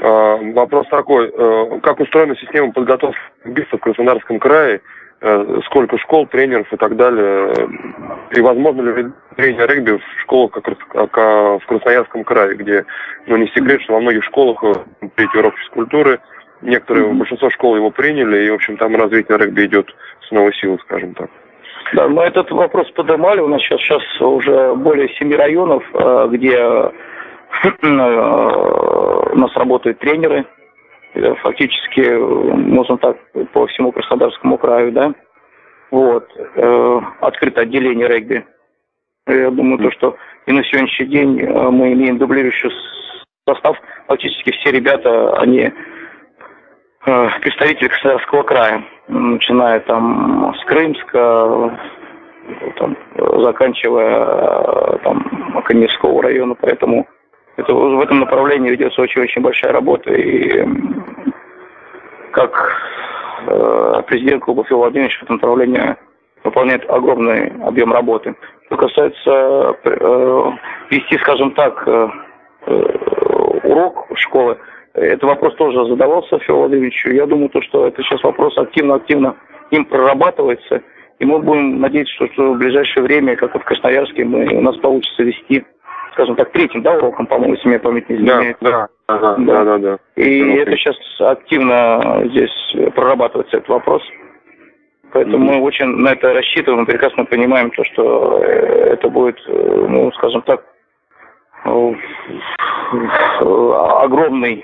А, 0.01 0.37
вопрос 0.53 0.87
такой, 0.89 1.29
э, 1.29 1.79
как 1.81 1.99
устроена 1.99 2.35
система 2.35 2.73
подготовки 2.73 3.17
в 3.45 3.77
Краснодарском 3.77 4.39
крае, 4.39 4.75
э, 4.75 4.79
сколько 5.65 5.97
школ, 5.97 6.27
тренеров 6.27 6.71
и 6.71 6.77
так 6.77 6.95
далее, 6.95 7.53
и 8.31 8.39
возможно 8.39 8.81
ли 8.81 9.07
тренер 9.35 9.69
регби 9.69 9.97
в 9.97 10.21
школах, 10.21 10.51
как 10.51 11.17
в 11.17 11.61
Красноярском 11.67 12.23
крае, 12.23 12.55
где, 12.55 12.85
ну 13.27 13.35
не 13.35 13.47
секрет, 13.47 13.81
что 13.81 13.93
во 13.93 13.99
многих 13.99 14.23
школах 14.23 14.63
э, 14.63 14.73
третий 15.15 15.39
урок 15.39 15.57
физкультуры, 15.57 16.19
некоторые, 16.61 17.07
mm-hmm. 17.07 17.17
большинство 17.17 17.49
школ 17.49 17.75
его 17.75 17.91
приняли, 17.91 18.45
и, 18.45 18.49
в 18.49 18.55
общем, 18.55 18.77
там 18.77 18.95
развитие 18.95 19.37
регби 19.37 19.65
идет 19.65 19.93
с 20.27 20.31
новой 20.31 20.53
силы, 20.53 20.77
скажем 20.85 21.13
так. 21.13 21.29
Да, 21.93 22.07
мы 22.07 22.23
этот 22.23 22.49
вопрос 22.51 22.89
поднимали. 22.91 23.41
У 23.41 23.47
нас 23.47 23.61
сейчас, 23.61 23.81
сейчас 23.81 24.21
уже 24.21 24.75
более 24.75 25.09
семи 25.15 25.35
районов, 25.35 25.83
где 26.29 26.57
у 27.81 29.37
нас 29.37 29.55
работают 29.55 29.99
тренеры, 29.99 30.45
фактически, 31.41 32.01
можно 32.01 32.97
так, 32.97 33.17
по 33.53 33.67
всему 33.67 33.91
Краснодарскому 33.91 34.57
краю, 34.57 34.91
да. 34.91 35.13
Вот. 35.91 36.29
Э, 36.55 37.01
открыто 37.21 37.61
отделение 37.61 38.07
регби. 38.07 38.45
Я 39.27 39.49
думаю, 39.51 39.79
то, 39.79 39.91
что 39.91 40.17
и 40.45 40.51
на 40.51 40.63
сегодняшний 40.63 41.07
день 41.07 41.41
э, 41.41 41.69
мы 41.69 41.93
имеем 41.93 42.17
дублирующий 42.17 42.69
состав. 43.47 43.77
Фактически 44.07 44.51
все 44.51 44.71
ребята, 44.71 45.33
они 45.39 45.71
э, 47.05 47.29
представители 47.41 47.87
Краснодарского 47.87 48.43
края, 48.43 48.83
начиная 49.07 49.79
там 49.81 50.53
с 50.55 50.65
Крымска, 50.65 51.79
там, 52.77 52.97
заканчивая 53.15 54.97
там 55.03 55.61
Каневского 55.65 56.23
района, 56.23 56.55
поэтому 56.55 57.07
это, 57.59 57.73
в 57.73 58.01
этом 58.01 58.19
направлении 58.19 58.71
ведется 58.71 59.01
очень-очень 59.01 59.41
большая 59.41 59.73
работа. 59.73 60.11
И 60.13 60.65
как 62.31 62.75
э, 63.47 64.01
президент 64.07 64.43
клуба 64.43 64.63
Фил 64.65 64.77
Владимирович 64.77 65.17
в 65.19 65.23
этом 65.23 65.35
направлении 65.35 65.95
выполняет 66.43 66.89
огромный 66.89 67.51
объем 67.65 67.91
работы. 67.91 68.35
Что 68.65 68.77
касается 68.77 69.77
э, 69.83 70.51
вести, 70.89 71.17
скажем 71.17 71.51
так, 71.51 71.83
э, 71.87 72.07
э, 72.67 72.73
урок 73.63 74.07
школы, 74.15 74.57
этот 74.93 75.23
вопрос 75.23 75.55
тоже 75.55 75.85
задавался 75.87 76.39
Филу 76.39 76.59
Владимировичу. 76.59 77.11
Я 77.11 77.25
думаю, 77.25 77.49
то, 77.49 77.61
что 77.61 77.87
это 77.87 78.01
сейчас 78.03 78.23
вопрос 78.23 78.57
активно-активно 78.57 79.35
им 79.71 79.85
прорабатывается. 79.85 80.81
И 81.19 81.25
мы 81.25 81.39
будем 81.39 81.79
надеяться, 81.81 82.13
что, 82.15 82.27
что 82.33 82.53
в 82.53 82.57
ближайшее 82.57 83.03
время, 83.03 83.35
как 83.35 83.55
и 83.55 83.59
в 83.59 83.63
Красноярске, 83.63 84.23
мы, 84.23 84.47
у 84.55 84.61
нас 84.61 84.77
получится 84.77 85.23
вести 85.23 85.65
скажем 86.13 86.35
так, 86.35 86.51
третьим, 86.51 86.81
да, 86.81 86.93
уроком, 86.97 87.27
по-моему, 87.27 87.55
если 87.55 87.69
мне 87.69 87.79
память 87.79 88.09
не 88.09 88.17
изменяет. 88.17 88.57
Да, 88.61 88.87
да, 89.07 89.17
да, 89.17 89.35
да, 89.37 89.63
да, 89.63 89.77
да. 89.77 89.99
И 90.15 90.43
ну, 90.43 90.57
это 90.57 90.71
сейчас 90.77 90.95
активно 91.19 92.23
здесь 92.25 92.75
прорабатывается 92.95 93.57
этот 93.57 93.69
вопрос. 93.69 94.03
Поэтому 95.11 95.37
mm-hmm. 95.37 95.57
мы 95.57 95.61
очень 95.61 95.87
на 95.87 96.09
это 96.09 96.33
рассчитываем, 96.33 96.81
мы 96.81 96.85
прекрасно 96.85 97.25
понимаем 97.25 97.71
то, 97.71 97.83
что 97.83 98.39
э, 98.43 98.93
это 98.93 99.09
будет, 99.09 99.39
э, 99.47 99.85
ну, 99.89 100.11
скажем 100.13 100.43
так, 100.43 100.63
э, 101.65 101.93
огромный, 103.41 104.63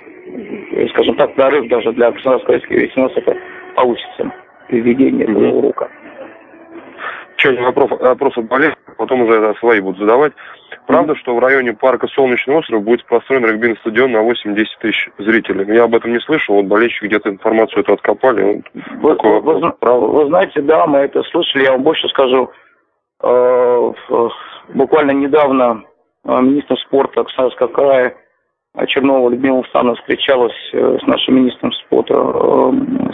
скажем 0.92 1.16
так, 1.16 1.34
прорыв 1.36 1.68
даже 1.68 1.92
для 1.94 2.12
Краснодарского 2.12 2.56
если 2.56 3.00
у 3.00 3.04
нас 3.04 3.12
это 3.16 3.36
получится, 3.76 4.32
введение 4.70 5.26
mm-hmm. 5.26 5.32
этого 5.32 5.52
урока. 5.58 5.90
Еще 7.38 7.50
один 7.50 7.64
вопрос, 7.64 7.90
вопрос 8.00 8.38
от 8.38 8.46
болельщиков, 8.46 8.85
потом 9.06 9.22
уже 9.22 9.54
свои 9.60 9.80
будут 9.80 10.00
задавать. 10.00 10.34
Правда, 10.88 11.16
что 11.16 11.36
в 11.36 11.40
районе 11.40 11.74
парка 11.74 12.08
Солнечный 12.08 12.56
остров 12.56 12.84
будет 12.84 13.06
построен 13.06 13.46
регбийный 13.46 13.78
стадион 13.78 14.12
на 14.12 14.18
8-10 14.18 14.66
тысяч 14.82 15.10
зрителей? 15.18 15.74
Я 15.74 15.84
об 15.84 15.96
этом 15.96 16.12
не 16.12 16.20
слышал, 16.20 16.56
вот 16.56 16.66
болельщики 16.66 17.06
где-то 17.06 17.30
информацию 17.30 17.82
эту 17.82 17.94
откопали. 17.94 18.64
Вы, 18.74 19.16
вы, 19.16 19.40
вы, 19.42 19.74
вы 19.82 20.26
знаете, 20.28 20.62
да, 20.62 20.86
мы 20.88 21.00
это 21.00 21.22
слышали, 21.24 21.64
я 21.64 21.72
вам 21.72 21.84
больше 21.84 22.08
скажу. 22.10 22.50
Э, 23.22 23.92
буквально 24.74 25.12
недавно 25.12 25.84
э, 26.26 26.42
министр 26.42 26.78
спорта 26.80 27.24
Краснодарского 27.24 27.68
края 27.68 28.16
Чернова 28.88 29.30
Людмила 29.30 29.60
Александровна 29.60 30.02
встречалась 30.02 30.56
э, 30.74 30.98
с 31.02 31.08
нашим 31.08 31.36
министром 31.36 31.72
спорта, 31.72 32.16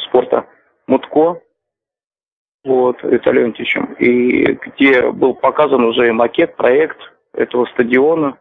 спорта 0.08 0.46
Мутко, 0.88 1.40
вот, 2.64 3.02
Виталием 3.04 3.48
Античем, 3.48 3.94
и 3.94 4.54
где 4.54 5.12
был 5.12 5.34
показан 5.34 5.84
уже 5.84 6.12
макет, 6.14 6.56
проект 6.56 6.98
этого 7.34 7.66
стадиона, 7.68 8.38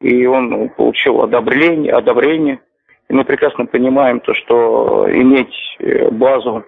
и 0.00 0.26
он 0.26 0.68
получил 0.70 1.22
одобрение, 1.22 1.92
одобрение. 1.92 2.60
И 3.08 3.14
мы 3.14 3.24
прекрасно 3.24 3.66
понимаем 3.66 4.20
то, 4.20 4.34
что 4.34 5.06
иметь 5.10 5.54
э, 5.78 6.10
базу 6.10 6.64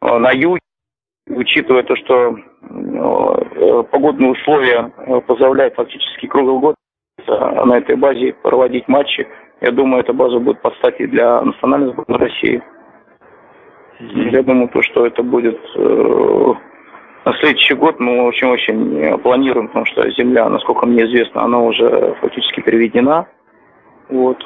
э, 0.00 0.18
на 0.18 0.30
юге, 0.30 0.60
учитывая 1.28 1.82
то, 1.82 1.94
что 1.96 2.36
э, 2.36 3.82
погодные 3.90 4.30
условия 4.32 4.92
позволяют 5.26 5.74
фактически 5.74 6.26
круглый 6.26 6.58
год 6.58 6.74
на 7.26 7.78
этой 7.78 7.96
базе 7.96 8.32
проводить 8.42 8.88
матчи, 8.88 9.26
я 9.60 9.70
думаю, 9.70 10.02
эта 10.02 10.12
база 10.12 10.38
будет 10.38 10.60
под 10.60 10.74
стати 10.76 11.06
для 11.06 11.40
национальной 11.42 11.92
сборной 11.92 12.18
России. 12.18 12.62
Я 13.98 14.42
думаю, 14.42 14.68
то, 14.68 14.82
что 14.82 15.06
это 15.06 15.22
будет 15.22 15.58
на 15.76 17.32
следующий 17.40 17.74
год 17.74 17.98
мы 18.00 18.22
очень-очень 18.26 19.18
планируем, 19.20 19.68
потому 19.68 19.86
что 19.86 20.10
земля, 20.10 20.48
насколько 20.48 20.86
мне 20.86 21.04
известно, 21.04 21.42
она 21.42 21.58
уже 21.60 22.14
фактически 22.20 22.60
переведена. 22.60 23.26
Вот. 24.10 24.44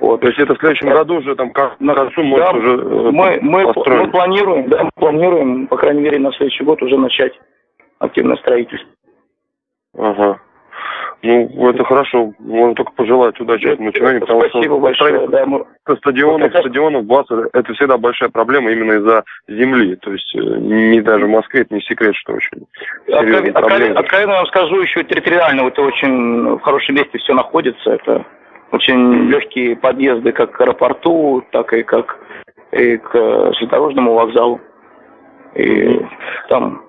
Вот. 0.00 0.20
То 0.20 0.26
есть 0.26 0.38
это 0.40 0.54
в 0.54 0.58
следующем 0.58 0.88
году 0.88 1.18
уже 1.18 1.36
там 1.36 1.52
как 1.52 1.78
на 1.78 1.94
концу 1.94 2.24
может 2.24 2.44
да, 2.44 2.52
уже 2.58 2.70
э, 2.70 3.10
мы, 3.12 3.38
мы, 3.40 3.72
мы 3.72 4.10
планируем, 4.10 4.68
да, 4.68 4.82
мы 4.82 4.90
планируем, 4.96 5.68
по 5.68 5.76
крайней 5.76 6.00
мере, 6.00 6.18
на 6.18 6.32
следующий 6.32 6.64
год 6.64 6.82
уже 6.82 6.98
начать 6.98 7.32
активное 8.00 8.36
строительство. 8.38 8.90
Ага. 9.96 10.40
Ну, 11.22 11.70
это 11.70 11.84
хорошо. 11.84 12.32
Можно 12.40 12.74
только 12.74 12.92
пожелать 12.92 13.40
удачи 13.40 13.66
этому 13.66 13.92
человеку, 13.92 14.26
потому 14.26 14.40
Спасибо 14.40 14.74
что 14.74 14.78
большое. 14.78 15.28
Да, 15.28 15.46
мы... 15.46 15.64
стадионов, 15.98 16.50
стадионов 16.50 17.04
БАС 17.04 17.26
это 17.52 17.72
всегда 17.74 17.96
большая 17.96 18.28
проблема 18.28 18.72
именно 18.72 18.94
из-за 18.94 19.22
земли. 19.46 19.94
То 19.96 20.12
есть 20.12 20.34
э, 20.34 20.38
не 20.40 21.00
даже 21.00 21.26
в 21.26 21.30
Москве 21.30 21.60
это 21.60 21.74
не 21.76 21.80
секрет, 21.82 22.16
что 22.16 22.32
очень 22.32 22.66
Откровенно, 23.06 23.58
откровенно, 23.58 24.00
откровенно 24.00 24.32
вам 24.32 24.46
скажу, 24.46 24.80
еще 24.80 25.04
территориально 25.04 25.68
это 25.68 25.82
очень 25.82 26.56
в 26.56 26.60
хорошем 26.60 26.96
месте 26.96 27.18
все 27.18 27.34
находится. 27.34 27.90
Это 27.90 28.26
очень 28.72 29.28
легкие 29.28 29.76
подъезды 29.76 30.32
как 30.32 30.50
к 30.50 30.60
аэропорту, 30.60 31.44
так 31.52 31.72
и 31.72 31.84
как 31.84 32.18
и 32.72 32.96
к 32.96 33.12
железнодорожному 33.12 34.14
вокзалу. 34.14 34.60
И 35.54 36.00
там, 36.48 36.82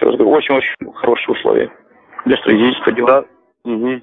говорю, 0.00 0.30
очень-очень 0.30 0.92
хорошие 0.94 1.34
условия 1.34 1.70
для 2.24 2.36
строительства. 2.36 2.92
Да. 2.92 3.24
Угу. 3.64 4.00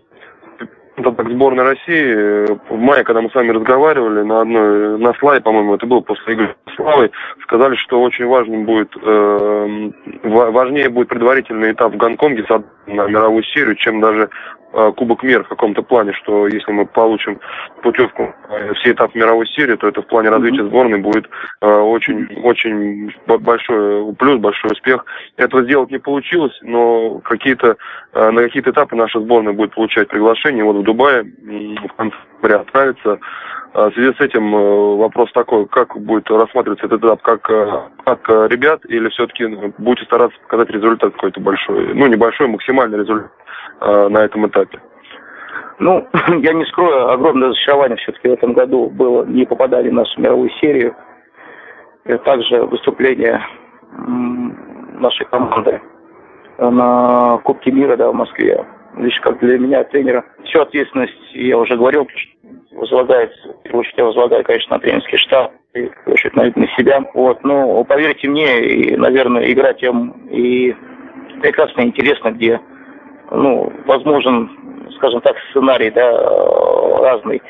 Это 0.98 1.12
так, 1.12 1.30
сборная 1.30 1.64
России. 1.64 2.46
В 2.74 2.78
мае, 2.78 3.04
когда 3.04 3.22
мы 3.22 3.30
с 3.30 3.36
вами 3.36 3.52
разговаривали 3.52 4.24
на 4.24 4.42
одной, 4.42 4.98
на 4.98 5.14
слайде, 5.14 5.44
по-моему, 5.44 5.76
это 5.76 5.86
было 5.86 6.00
после 6.00 6.34
игры 6.34 6.56
с 6.72 6.76
Славой, 6.76 7.12
сказали, 7.44 7.76
что 7.76 8.02
очень 8.02 8.26
важным 8.26 8.66
будет, 8.66 8.92
э, 9.00 9.92
важнее 10.24 10.90
будет 10.90 11.10
предварительный 11.10 11.74
этап 11.74 11.94
в 11.94 11.98
Гонконге 11.98 12.46
на 12.88 13.08
мировую 13.08 13.44
серию, 13.44 13.76
чем 13.76 14.02
даже 14.02 14.30
Э, 14.67 14.67
Кубок 14.72 15.24
мира 15.24 15.44
в 15.44 15.48
каком-то 15.48 15.82
плане, 15.82 16.14
что 16.14 16.48
если 16.48 16.72
мы 16.72 16.86
получим 16.86 17.40
путевку 17.82 18.34
э, 18.50 18.74
все 18.76 18.92
этапы 18.92 19.18
мировой 19.18 19.48
серии, 19.48 19.76
то 19.76 19.88
это 19.88 20.02
в 20.02 20.08
плане 20.08 20.30
развития 20.30 20.66
сборной 20.66 21.00
будет 21.00 21.26
э, 21.62 21.68
очень, 21.68 22.28
очень 22.44 23.14
большой 23.26 24.14
плюс, 24.16 24.40
большой 24.40 24.72
успех. 24.72 25.06
Этого 25.38 25.64
сделать 25.64 25.90
не 25.90 26.00
получилось, 26.00 26.58
но 26.62 27.20
какие-то 27.20 27.78
на 28.14 28.42
какие-то 28.42 28.72
этапы 28.72 28.96
наша 28.96 29.20
сборная 29.20 29.54
будет 29.54 29.74
получать 29.74 30.08
приглашение. 30.08 30.64
Вот 30.64 30.78
в 30.78 30.84
Дубае 30.84 31.24
в 31.24 31.94
конце 31.96 32.18
ноября 32.42 32.62
отправится. 32.62 33.20
В 33.74 33.92
связи 33.92 34.14
с 34.18 34.22
этим 34.22 34.52
вопрос 34.98 35.32
такой, 35.34 35.68
как 35.68 35.96
будет 35.98 36.30
рассматриваться 36.32 36.86
этот 36.88 37.04
этап, 37.04 37.22
как, 37.22 37.42
как 37.42 38.30
ребят, 38.50 38.82
или 38.88 39.10
все-таки 39.10 39.46
будете 39.78 40.06
стараться 40.06 40.40
показать 40.42 40.70
результат 40.70 41.14
какой-то 41.14 41.42
большой, 41.42 41.94
ну 41.94 42.08
небольшой, 42.08 42.48
максимальный 42.48 43.00
результат 43.00 43.32
э, 43.82 44.08
на 44.08 44.20
этом 44.20 44.48
этапе? 44.48 44.80
Ну, 45.80 46.08
я 46.42 46.54
не 46.54 46.66
скрою, 46.66 47.12
огромное 47.12 47.50
разочарование 47.50 47.98
все-таки 47.98 48.30
в 48.30 48.34
этом 48.34 48.54
году 48.54 48.90
было. 48.90 49.26
Не 49.26 49.46
попадали 49.46 49.90
в 49.90 49.94
нашу 49.94 50.20
мировую 50.20 50.50
серию. 50.62 50.96
И 52.06 52.18
также 52.20 52.64
выступление 52.64 53.46
нашей 55.00 55.26
команды 55.26 55.82
на 56.58 57.38
Кубке 57.44 57.72
мира 57.72 57.98
да, 57.98 58.10
в 58.10 58.16
Москве. 58.16 58.66
Лишь 58.98 59.20
как 59.22 59.40
для 59.40 59.58
меня, 59.58 59.84
тренера, 59.84 60.26
всю 60.46 60.62
ответственность, 60.62 61.14
я 61.34 61.58
уже 61.58 61.76
говорил, 61.76 62.08
возлагает, 62.72 63.32
в 63.32 63.64
первую 63.64 63.86
я 63.96 64.06
возлагаю, 64.06 64.44
конечно, 64.44 64.76
на 64.76 64.80
тренерский 64.80 65.18
штаб, 65.18 65.54
и, 65.74 65.88
в 65.88 66.12
первую 66.12 66.36
на, 66.36 66.44
на 66.56 66.68
себя. 66.78 67.04
Вот, 67.14 67.44
но 67.44 67.84
поверьте 67.84 68.28
мне, 68.28 68.60
и, 68.66 68.96
наверное, 68.96 69.52
играть 69.52 69.82
им 69.84 70.12
и 70.30 70.76
прекрасно 71.42 71.82
интересно, 71.82 72.32
где 72.32 72.60
ну, 73.32 73.72
возможен, 73.86 74.50
скажем 74.96 75.22
так, 75.22 75.36
сценарий, 75.50 75.92
да, 75.92 76.12
разный. 77.02 77.42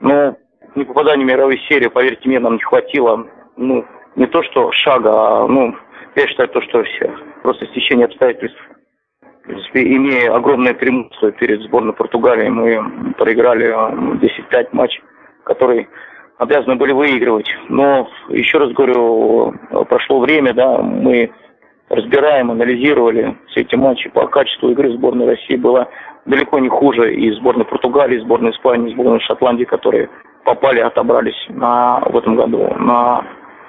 Но 0.00 0.36
не 0.74 0.84
попадание 0.84 1.26
в 1.26 1.28
мировую 1.28 1.58
серию, 1.68 1.90
поверьте 1.90 2.28
мне, 2.28 2.38
нам 2.38 2.54
не 2.54 2.62
хватило, 2.62 3.26
ну, 3.56 3.84
не 4.14 4.26
то 4.26 4.42
что 4.42 4.70
шага, 4.72 5.10
а, 5.10 5.46
ну, 5.46 5.74
я 6.14 6.26
считаю 6.26 6.48
то, 6.48 6.60
что 6.62 6.82
все, 6.84 7.12
просто 7.42 7.66
стечение 7.66 8.06
обстоятельств. 8.06 8.58
Принципе, 9.46 9.82
имея 9.94 10.34
огромное 10.34 10.74
преимущество 10.74 11.30
перед 11.30 11.62
сборной 11.62 11.92
Португалии, 11.92 12.48
мы 12.48 13.12
проиграли 13.14 13.72
10-5 13.72 14.68
матч, 14.72 15.00
который 15.44 15.88
обязаны 16.38 16.74
были 16.74 16.92
выигрывать. 16.92 17.48
Но, 17.68 18.08
еще 18.28 18.58
раз 18.58 18.72
говорю, 18.72 19.54
прошло 19.88 20.20
время, 20.20 20.52
да, 20.52 20.78
мы 20.78 21.30
разбираем, 21.88 22.50
анализировали 22.50 23.36
все 23.48 23.60
эти 23.60 23.76
матчи 23.76 24.08
по 24.10 24.26
качеству 24.26 24.70
игры 24.70 24.90
сборной 24.92 25.26
России 25.26 25.56
было 25.56 25.88
далеко 26.24 26.58
не 26.58 26.68
хуже 26.68 27.14
и 27.14 27.30
сборной 27.34 27.64
Португалии, 27.64 28.16
и 28.16 28.22
сборной 28.22 28.50
Испании, 28.50 28.90
и 28.90 28.94
сборной 28.94 29.20
Шотландии, 29.20 29.64
которые 29.64 30.10
попали, 30.44 30.80
отобрались 30.80 31.46
на, 31.50 32.00
в 32.00 32.16
этом 32.16 32.34
году 32.34 32.74
на 32.78 33.24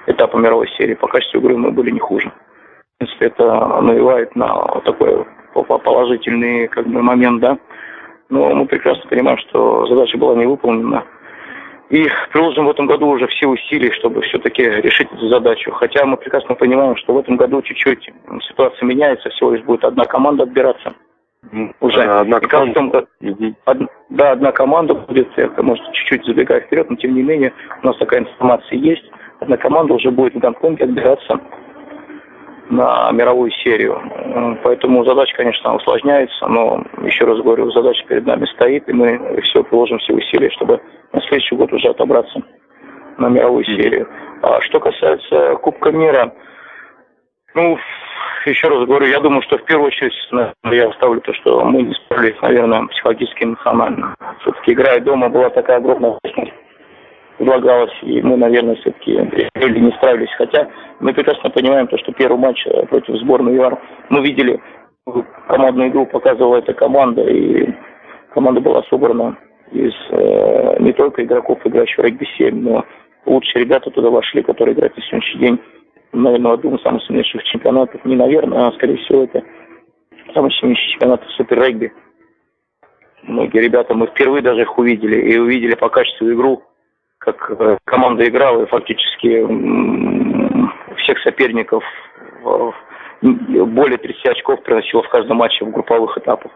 этапы 0.07 0.39
мировой 0.39 0.67
серии. 0.77 0.95
По 0.95 1.07
качеству 1.07 1.39
игры 1.39 1.55
мы 1.55 1.71
были 1.71 1.91
не 1.91 1.99
хуже. 1.99 2.31
В 2.95 2.97
принципе, 2.97 3.27
это 3.27 3.81
навевает 3.81 4.35
на 4.35 4.81
такой 4.83 5.25
положительный 5.63 6.67
как 6.67 6.87
бы, 6.87 7.01
момент, 7.01 7.41
да. 7.41 7.57
Но 8.29 8.53
мы 8.53 8.65
прекрасно 8.65 9.09
понимаем, 9.09 9.37
что 9.37 9.85
задача 9.87 10.17
была 10.17 10.35
не 10.35 10.45
выполнена. 10.45 11.03
И 11.89 12.05
приложим 12.33 12.65
в 12.65 12.69
этом 12.69 12.85
году 12.85 13.07
уже 13.07 13.27
все 13.27 13.47
усилия, 13.47 13.91
чтобы 13.93 14.21
все-таки 14.21 14.61
решить 14.61 15.07
эту 15.11 15.29
задачу. 15.29 15.71
Хотя 15.71 16.05
мы 16.05 16.17
прекрасно 16.17 16.55
понимаем, 16.55 16.97
что 16.97 17.13
в 17.13 17.17
этом 17.17 17.37
году 17.37 17.61
чуть-чуть 17.61 18.11
ситуация 18.49 18.85
меняется, 18.85 19.29
всего 19.29 19.51
лишь 19.51 19.63
будет 19.63 19.85
одна 19.85 20.03
команда 20.03 20.43
отбираться. 20.43 20.93
Уже. 21.79 22.01
Одна 22.01 22.41
команда. 22.41 22.73
Том, 22.73 23.55
од, 23.65 23.77
да, 24.09 24.31
одна 24.31 24.51
команда 24.51 24.95
будет, 24.95 25.29
это 25.37 25.63
может 25.63 25.85
чуть-чуть 25.93 26.25
забегая 26.25 26.59
вперед, 26.61 26.89
но 26.89 26.97
тем 26.97 27.15
не 27.15 27.23
менее 27.23 27.53
у 27.83 27.87
нас 27.87 27.95
такая 27.97 28.21
информация 28.21 28.77
есть. 28.79 29.09
Одна 29.39 29.55
команда 29.55 29.93
уже 29.93 30.11
будет 30.11 30.33
в 30.33 30.39
Гонконге 30.39 30.85
отбираться 30.85 31.39
на 32.69 33.11
мировую 33.11 33.51
серию. 33.51 34.01
Поэтому 34.63 35.05
задача, 35.05 35.35
конечно, 35.35 35.75
усложняется, 35.75 36.47
но, 36.47 36.83
еще 37.03 37.25
раз 37.25 37.39
говорю, 37.39 37.71
задача 37.71 38.05
перед 38.07 38.25
нами 38.25 38.45
стоит, 38.55 38.87
и 38.89 38.93
мы 38.93 39.41
все 39.43 39.63
приложим 39.63 39.99
все 39.99 40.13
усилия, 40.13 40.49
чтобы 40.51 40.81
на 41.13 41.21
следующий 41.21 41.55
год 41.55 41.71
уже 41.73 41.87
отобраться 41.87 42.41
на 43.17 43.29
мировую 43.29 43.65
серию. 43.65 44.07
А 44.41 44.61
что 44.61 44.79
касается 44.79 45.55
Кубка 45.55 45.91
мира, 45.91 46.33
ну, 47.55 47.77
еще 48.45 48.67
раз 48.67 48.85
говорю, 48.85 49.07
я 49.07 49.19
думаю, 49.19 49.41
что 49.41 49.57
в 49.57 49.63
первую 49.63 49.87
очередь 49.87 50.13
я 50.63 50.89
оставлю 50.89 51.21
то, 51.21 51.33
что 51.33 51.65
мы 51.65 51.81
не 51.81 51.93
справились, 51.93 52.41
наверное, 52.41 52.85
психологически 52.87 53.43
эмоционально. 53.43 54.15
Все-таки 54.41 54.73
играя 54.73 54.99
дома 54.99 55.29
была 55.29 55.49
такая 55.49 55.77
огромная 55.77 56.17
предлагалось, 57.37 57.93
и 58.01 58.21
мы, 58.21 58.37
наверное, 58.37 58.75
все-таки 58.75 59.11
или 59.11 59.79
не 59.79 59.91
справились. 59.91 60.33
Хотя 60.37 60.67
мы 60.99 61.13
прекрасно 61.13 61.49
понимаем 61.49 61.87
то, 61.87 61.97
что 61.97 62.11
первый 62.13 62.37
матч 62.37 62.65
э, 62.65 62.85
против 62.87 63.15
сборной 63.17 63.55
ЮАР 63.55 63.79
мы 64.09 64.21
видели, 64.21 64.59
командную 65.47 65.89
игру 65.89 66.05
показывала 66.05 66.57
эта 66.57 66.73
команда, 66.73 67.23
и 67.23 67.73
команда 68.33 68.61
была 68.61 68.83
собрана 68.89 69.37
из 69.71 69.93
э, 70.11 70.77
не 70.79 70.93
только 70.93 71.23
игроков, 71.23 71.59
играющих 71.63 71.97
в 71.97 72.01
регби-7, 72.01 72.51
но 72.51 72.85
лучшие 73.25 73.65
ребята 73.65 73.91
туда 73.91 74.09
вошли, 74.09 74.41
которые 74.41 74.75
играют 74.75 74.95
на 74.97 75.03
сегодняшний 75.03 75.39
день, 75.41 75.59
наверное, 76.13 76.53
одном 76.53 76.75
из 76.75 76.81
самых 76.81 77.03
сильнейших 77.03 77.43
чемпионатов. 77.43 78.03
Не 78.05 78.15
наверное, 78.15 78.67
а 78.67 78.71
скорее 78.73 78.97
всего 78.97 79.23
это 79.23 79.43
самый 80.33 80.51
сильнейший 80.51 80.91
чемпионат 80.93 81.23
в 81.23 81.31
супер-регби. 81.31 81.91
Многие 83.23 83.59
ребята, 83.59 83.93
мы 83.93 84.07
впервые 84.07 84.41
даже 84.41 84.61
их 84.61 84.77
увидели, 84.77 85.31
и 85.31 85.37
увидели 85.37 85.75
по 85.75 85.89
качеству 85.89 86.31
игру, 86.31 86.63
как 87.33 87.51
э, 87.59 87.77
команда 87.85 88.25
играла, 88.25 88.63
и 88.63 88.67
фактически 88.67 89.45
всех 91.01 91.19
соперников 91.19 91.83
более 93.21 93.97
30 93.97 94.27
очков 94.27 94.63
приносила 94.63 95.03
в 95.03 95.09
каждом 95.09 95.37
матче 95.37 95.65
в 95.65 95.71
групповых 95.71 96.17
этапах, 96.17 96.51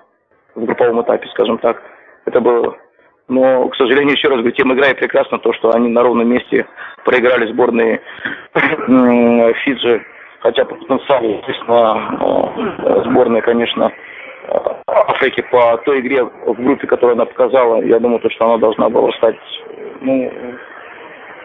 в 0.56 0.64
групповом 0.64 1.02
этапе, 1.02 1.28
скажем 1.30 1.58
так. 1.58 1.82
Это 2.26 2.40
было. 2.40 2.78
Но, 3.28 3.68
к 3.70 3.76
сожалению, 3.76 4.16
еще 4.16 4.30
раз 4.30 4.38
говорю, 4.38 4.56
тем 4.56 4.74
играет 4.74 5.00
прекрасно 5.00 5.40
то, 5.40 5.54
что 5.54 5.72
они 5.72 5.90
на 5.90 6.04
ровном 6.04 6.30
месте 6.30 6.66
проиграли 7.04 7.52
сборные 7.52 8.02
Фиджи, 9.64 10.06
хотя 10.40 10.66
по 10.66 10.76
потенциалу, 10.76 11.30
естественно, 11.38 13.04
сборная, 13.06 13.42
конечно, 13.42 13.92
Африки 14.88 15.42
по 15.52 15.78
той 15.86 16.02
игре 16.02 16.24
в 16.24 16.54
группе, 16.54 16.88
которую 16.88 17.16
она 17.16 17.26
показала, 17.26 17.82
я 17.84 18.00
думаю, 18.00 18.20
то, 18.20 18.30
что 18.30 18.46
она 18.46 18.58
должна 18.58 18.90
была 18.90 19.12
стать, 19.14 19.38
ну, 20.02 20.32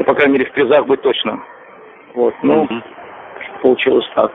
по 0.04 0.14
крайней 0.14 0.34
мере, 0.34 0.46
в 0.46 0.52
призах 0.52 0.86
быть 0.86 1.02
точно. 1.02 1.40
Вот, 2.14 2.34
ну, 2.42 2.64
mm-hmm. 2.64 2.82
получилось 3.62 4.06
так. 4.14 4.32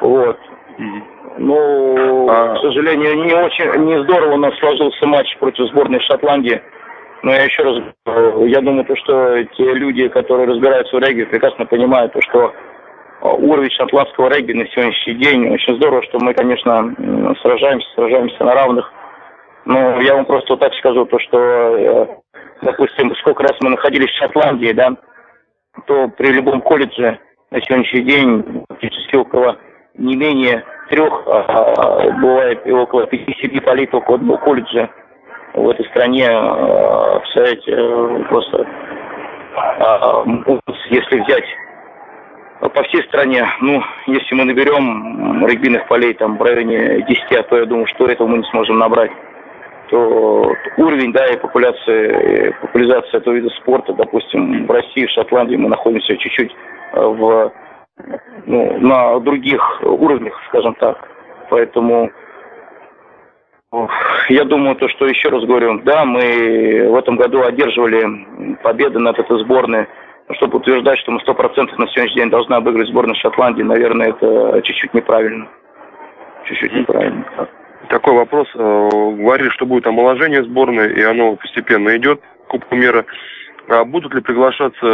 Вот. 0.00 0.38
Mm-hmm. 0.78 1.02
Ну, 1.38 2.28
а... 2.30 2.54
к 2.54 2.60
сожалению, 2.60 3.24
не 3.24 3.34
очень, 3.34 3.84
не 3.84 4.02
здорово 4.04 4.34
у 4.34 4.38
нас 4.38 4.56
сложился 4.58 5.06
матч 5.06 5.36
против 5.38 5.66
сборной 5.66 6.00
Шотландии. 6.00 6.60
Но 7.22 7.32
я 7.32 7.44
еще 7.44 7.62
раз, 7.62 7.82
я 8.50 8.60
думаю, 8.60 8.84
то, 8.84 8.94
что 8.96 9.42
те 9.56 9.72
люди, 9.72 10.08
которые 10.08 10.46
разбираются 10.46 10.94
в 10.94 11.00
регби, 11.00 11.24
прекрасно 11.24 11.64
понимают, 11.64 12.12
то, 12.12 12.20
что 12.20 12.52
а, 13.22 13.28
уровень 13.32 13.70
шотландского 13.70 14.28
регби 14.28 14.52
на 14.52 14.66
сегодняшний 14.68 15.14
день 15.14 15.48
очень 15.48 15.76
здорово, 15.76 16.02
что 16.02 16.18
мы, 16.20 16.34
конечно, 16.34 16.94
сражаемся, 17.40 17.88
сражаемся 17.94 18.44
на 18.44 18.54
равных. 18.54 18.92
Но 19.64 20.00
я 20.00 20.14
вам 20.14 20.26
просто 20.26 20.52
вот 20.52 20.60
так 20.60 20.74
скажу, 20.74 21.06
то, 21.06 21.18
что, 21.18 21.38
э, 21.38 22.06
допустим, 22.62 23.14
сколько 23.16 23.42
раз 23.42 23.52
мы 23.60 23.70
находились 23.70 24.10
в 24.10 24.18
Шотландии, 24.18 24.72
да, 24.72 24.90
то 25.86 26.08
при 26.08 26.32
любом 26.32 26.60
колледже 26.60 27.18
на 27.50 27.60
сегодняшний 27.62 28.02
день 28.02 28.64
практически 28.68 29.16
около 29.16 29.56
не 29.96 30.16
менее 30.16 30.64
трех, 30.90 31.22
а, 31.26 32.10
бывает 32.20 32.66
и 32.66 32.72
около 32.72 33.06
5-7 33.06 33.60
полей 33.60 33.86
только 33.86 34.10
в 34.10 34.14
одном 34.14 34.38
колледже 34.38 34.90
в 35.54 35.68
этой 35.68 35.86
стране. 35.86 36.26
Представляете, 36.26 38.24
просто 38.28 38.66
если 40.90 41.20
взять 41.20 41.44
по 42.60 42.82
всей 42.84 43.02
стране, 43.04 43.46
ну, 43.60 43.82
если 44.06 44.34
мы 44.34 44.44
наберем 44.44 45.46
регбийных 45.46 45.86
полей 45.86 46.14
там 46.14 46.36
в 46.38 46.42
районе 46.42 47.02
10, 47.02 47.32
а 47.32 47.42
то 47.42 47.58
я 47.58 47.66
думаю, 47.66 47.86
что 47.86 48.06
этого 48.06 48.26
мы 48.28 48.38
не 48.38 48.44
сможем 48.50 48.78
набрать, 48.78 49.10
то 49.88 50.52
уровень, 50.76 51.12
да, 51.12 51.26
и 51.26 51.36
популяции, 51.36 52.48
и 52.48 52.52
популяризация 52.60 53.20
этого 53.20 53.34
вида 53.34 53.50
спорта, 53.50 53.92
допустим, 53.92 54.66
в 54.66 54.70
России, 54.70 55.06
в 55.06 55.10
Шотландии 55.10 55.56
мы 55.56 55.68
находимся 55.68 56.16
чуть-чуть 56.16 56.54
в, 56.92 57.52
ну, 58.46 58.78
на 58.78 59.20
других 59.20 59.82
уровнях, 59.82 60.40
скажем 60.48 60.74
так. 60.74 61.08
Поэтому 61.50 62.10
я 64.28 64.44
думаю, 64.44 64.76
то, 64.76 64.88
что 64.88 65.06
еще 65.06 65.28
раз 65.28 65.44
говорю, 65.44 65.80
да, 65.84 66.04
мы 66.04 66.88
в 66.90 66.96
этом 66.96 67.16
году 67.16 67.42
одерживали 67.42 68.56
победы 68.62 68.98
над 68.98 69.18
этой 69.18 69.38
сборной 69.40 69.86
чтобы 70.32 70.58
утверждать, 70.58 70.98
что 71.00 71.12
мы 71.12 71.20
сто 71.20 71.34
процентов 71.34 71.78
на 71.78 71.86
сегодняшний 71.88 72.22
день 72.22 72.30
должны 72.30 72.54
обыграть 72.54 72.88
сборную 72.88 73.16
Шотландии, 73.16 73.62
наверное, 73.62 74.08
это 74.08 74.62
чуть-чуть 74.62 74.94
неправильно. 74.94 75.48
Чуть-чуть 76.46 76.72
неправильно. 76.72 77.24
Такой 77.88 78.14
вопрос. 78.14 78.48
Э, 78.54 78.88
говорили, 79.16 79.48
что 79.50 79.66
будет 79.66 79.86
омоложение 79.86 80.44
сборной, 80.44 80.94
и 80.94 81.02
оно 81.02 81.36
постепенно 81.36 81.96
идет, 81.96 82.20
Кубку 82.48 82.74
мира. 82.76 83.04
А 83.68 83.84
будут 83.84 84.14
ли 84.14 84.20
приглашаться 84.20 84.84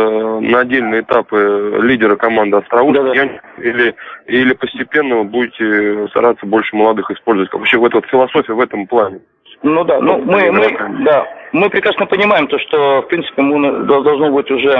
на 0.40 0.60
отдельные 0.60 1.00
этапы 1.00 1.80
лидера 1.82 2.16
команды 2.16 2.58
Остроуст? 2.58 2.94
Да, 2.94 3.02
да. 3.02 3.40
Или, 3.58 3.94
или 4.26 4.52
постепенно 4.54 5.24
будете 5.24 6.06
стараться 6.08 6.46
больше 6.46 6.76
молодых 6.76 7.10
использовать? 7.10 7.52
Вообще 7.52 7.78
в 7.78 7.84
этой 7.84 8.00
философия 8.02 8.52
в 8.52 8.60
этом 8.60 8.86
плане? 8.86 9.20
Ну 9.62 9.84
да, 9.84 10.00
ну 10.00 10.18
мы, 10.18 10.50
мы, 10.52 11.04
да, 11.04 11.26
мы 11.52 11.68
прекрасно 11.68 12.06
понимаем 12.06 12.46
то, 12.46 12.58
что 12.58 13.02
в 13.02 13.08
принципе 13.08 13.42
мы, 13.42 13.84
должно 13.84 14.30
быть 14.30 14.50
уже 14.50 14.72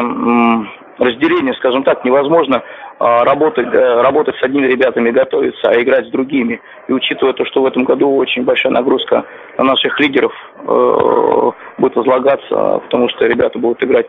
разделение, 1.01 1.55
скажем 1.55 1.83
так, 1.83 2.05
невозможно 2.05 2.63
а, 2.99 3.25
работать, 3.25 3.73
э, 3.73 4.03
работать 4.03 4.37
с 4.37 4.43
одними 4.43 4.67
ребятами, 4.67 5.11
готовиться, 5.11 5.71
а 5.71 5.81
играть 5.81 6.07
с 6.07 6.11
другими. 6.11 6.61
И 6.87 6.93
учитывая 6.93 7.33
то, 7.33 7.45
что 7.47 7.63
в 7.63 7.67
этом 7.67 7.85
году 7.85 8.15
очень 8.15 8.45
большая 8.45 8.73
нагрузка 8.73 9.25
на 9.57 9.65
наших 9.65 9.99
лидеров 9.99 10.33
э, 10.59 11.51
будет 11.79 11.97
возлагаться, 11.97 12.81
потому 12.85 13.09
что 13.09 13.27
ребята 13.27 13.59
будут 13.59 13.83
играть 13.83 14.09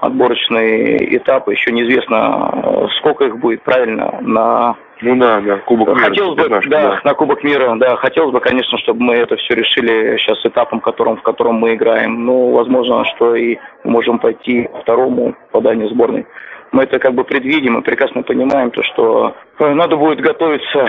отборочные 0.00 1.16
этапы, 1.16 1.52
еще 1.52 1.72
неизвестно, 1.72 2.50
э, 2.52 2.86
сколько 2.98 3.24
их 3.24 3.38
будет 3.38 3.62
правильно 3.62 4.18
на 4.20 4.76
ну 5.00 5.16
да, 5.16 5.40
да, 5.40 5.58
Кубок 5.58 5.88
мира. 5.88 6.00
Хотелось 6.00 6.36
бы, 6.36 6.48
да, 6.48 6.60
да, 6.66 7.00
на 7.04 7.14
Кубок 7.14 7.44
мира, 7.44 7.74
да, 7.76 7.96
хотелось 7.96 8.32
бы, 8.32 8.40
конечно, 8.40 8.78
чтобы 8.78 9.02
мы 9.02 9.14
это 9.14 9.36
все 9.36 9.54
решили 9.54 10.16
сейчас 10.18 10.44
этапом, 10.44 10.80
которым, 10.80 11.16
в 11.16 11.22
котором 11.22 11.56
мы 11.56 11.74
играем. 11.74 12.24
Ну, 12.24 12.50
возможно, 12.50 13.04
что 13.14 13.34
и 13.34 13.58
можем 13.84 14.18
пойти 14.18 14.68
второму 14.82 15.34
поданию 15.52 15.88
сборной. 15.88 16.26
Мы 16.70 16.82
это 16.82 16.98
как 16.98 17.14
бы 17.14 17.24
предвидим 17.24 17.78
и 17.78 17.82
прекрасно 17.82 18.22
понимаем, 18.22 18.70
то, 18.70 18.82
что 18.82 19.34
э, 19.58 19.72
надо 19.72 19.96
будет 19.96 20.20
готовиться 20.20 20.86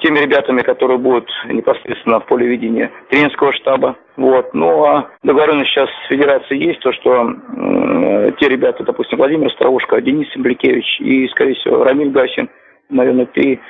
теми 0.00 0.20
ребятами, 0.20 0.62
которые 0.62 0.96
будут 0.96 1.28
непосредственно 1.46 2.20
в 2.20 2.26
поле 2.26 2.46
видения 2.46 2.90
тренерского 3.10 3.52
штаба. 3.52 3.96
Вот. 4.16 4.54
Ну 4.54 4.84
а 4.84 5.08
договоренность 5.22 5.70
сейчас 5.70 5.90
с 5.90 6.08
федерацией 6.08 6.68
есть, 6.68 6.80
то, 6.80 6.92
что 6.92 7.30
э, 7.30 8.30
те 8.40 8.48
ребята, 8.48 8.84
допустим, 8.84 9.18
Владимир 9.18 9.48
Остроушко, 9.48 10.00
Денис 10.00 10.32
Сембликевич 10.32 10.98
и, 11.00 11.28
скорее 11.28 11.54
всего, 11.56 11.84
Рамиль 11.84 12.10
Гасин– 12.10 12.48
наверное, 12.88 13.26
три 13.26 13.60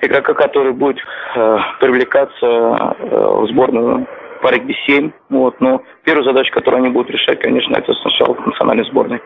игрока, 0.00 0.34
которые 0.34 0.72
будут 0.72 0.98
э, 1.34 1.58
привлекаться 1.80 2.46
э, 2.46 2.94
в 3.00 3.48
сборную 3.48 4.06
по 4.42 4.48
регби-7. 4.48 5.12
Вот. 5.30 5.60
Но 5.60 5.82
первую 6.04 6.24
задачу, 6.24 6.52
которую 6.52 6.82
они 6.82 6.92
будут 6.92 7.10
решать, 7.10 7.40
конечно, 7.40 7.74
это 7.76 7.92
сначала 7.94 8.34
в 8.34 8.46
национальной 8.46 8.84
сборной. 8.84 9.20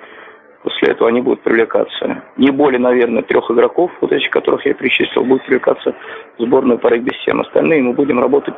После 0.62 0.92
этого 0.92 1.08
они 1.08 1.22
будут 1.22 1.42
привлекаться. 1.42 2.22
Не 2.36 2.50
более, 2.50 2.78
наверное, 2.78 3.22
трех 3.22 3.50
игроков, 3.50 3.90
вот 4.00 4.12
этих, 4.12 4.28
которых 4.30 4.64
я 4.66 4.74
перечислил, 4.74 5.24
будут 5.24 5.44
привлекаться 5.44 5.94
в 6.38 6.42
сборную 6.42 6.78
по 6.78 6.88
регби-7. 6.88 7.40
Остальные 7.40 7.82
мы 7.82 7.94
будем 7.94 8.20
работать 8.20 8.54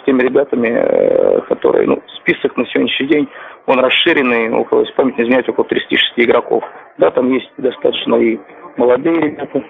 с 0.00 0.04
теми 0.04 0.22
ребятами, 0.22 0.68
э, 0.68 1.40
которые, 1.42 1.86
ну, 1.86 2.02
список 2.18 2.56
на 2.56 2.66
сегодняшний 2.66 3.06
день, 3.06 3.28
он 3.66 3.78
расширенный, 3.78 4.50
около, 4.50 4.80
если 4.80 4.94
память 4.94 5.16
не 5.16 5.24
изменяет, 5.24 5.48
около 5.48 5.64
36 5.66 6.12
игроков. 6.16 6.64
Да, 6.98 7.10
там 7.10 7.32
есть 7.32 7.50
достаточно 7.56 8.16
и 8.16 8.38
молодые 8.76 9.20
ребята, 9.20 9.62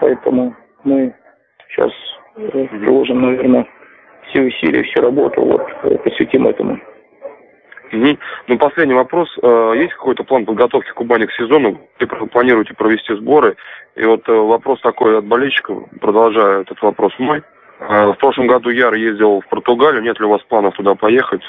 Поэтому 0.00 0.54
мы 0.84 1.14
сейчас 1.68 1.92
э, 2.36 2.66
приложим, 2.66 3.22
наверное, 3.22 3.66
все 4.28 4.42
усилия, 4.42 4.82
всю 4.84 5.02
работу, 5.02 5.42
вот, 5.42 5.62
э, 5.82 5.98
посвятим 5.98 6.46
этому. 6.46 6.78
Угу. 7.92 8.18
Ну, 8.48 8.58
последний 8.58 8.94
вопрос. 8.94 9.28
Э, 9.42 9.72
есть 9.76 9.94
какой-то 9.94 10.24
план 10.24 10.44
подготовки 10.44 10.90
Кубани 10.90 11.26
к 11.26 11.32
сезону? 11.32 11.80
Вы 11.98 12.26
планируете 12.26 12.74
провести 12.74 13.14
сборы? 13.14 13.56
И 13.96 14.04
вот 14.04 14.26
вопрос 14.28 14.80
такой 14.80 15.18
от 15.18 15.24
болельщиков, 15.24 15.84
продолжаю 16.00 16.62
этот 16.62 16.80
вопрос 16.82 17.12
мой. 17.18 17.42
В 17.80 18.14
прошлом 18.18 18.48
году 18.48 18.70
Яр 18.70 18.94
ездил 18.94 19.40
в 19.40 19.48
Португалию. 19.48 20.02
Нет 20.02 20.18
ли 20.18 20.26
у 20.26 20.30
вас 20.30 20.42
планов 20.42 20.74
туда 20.74 20.94
поехать? 20.94 21.42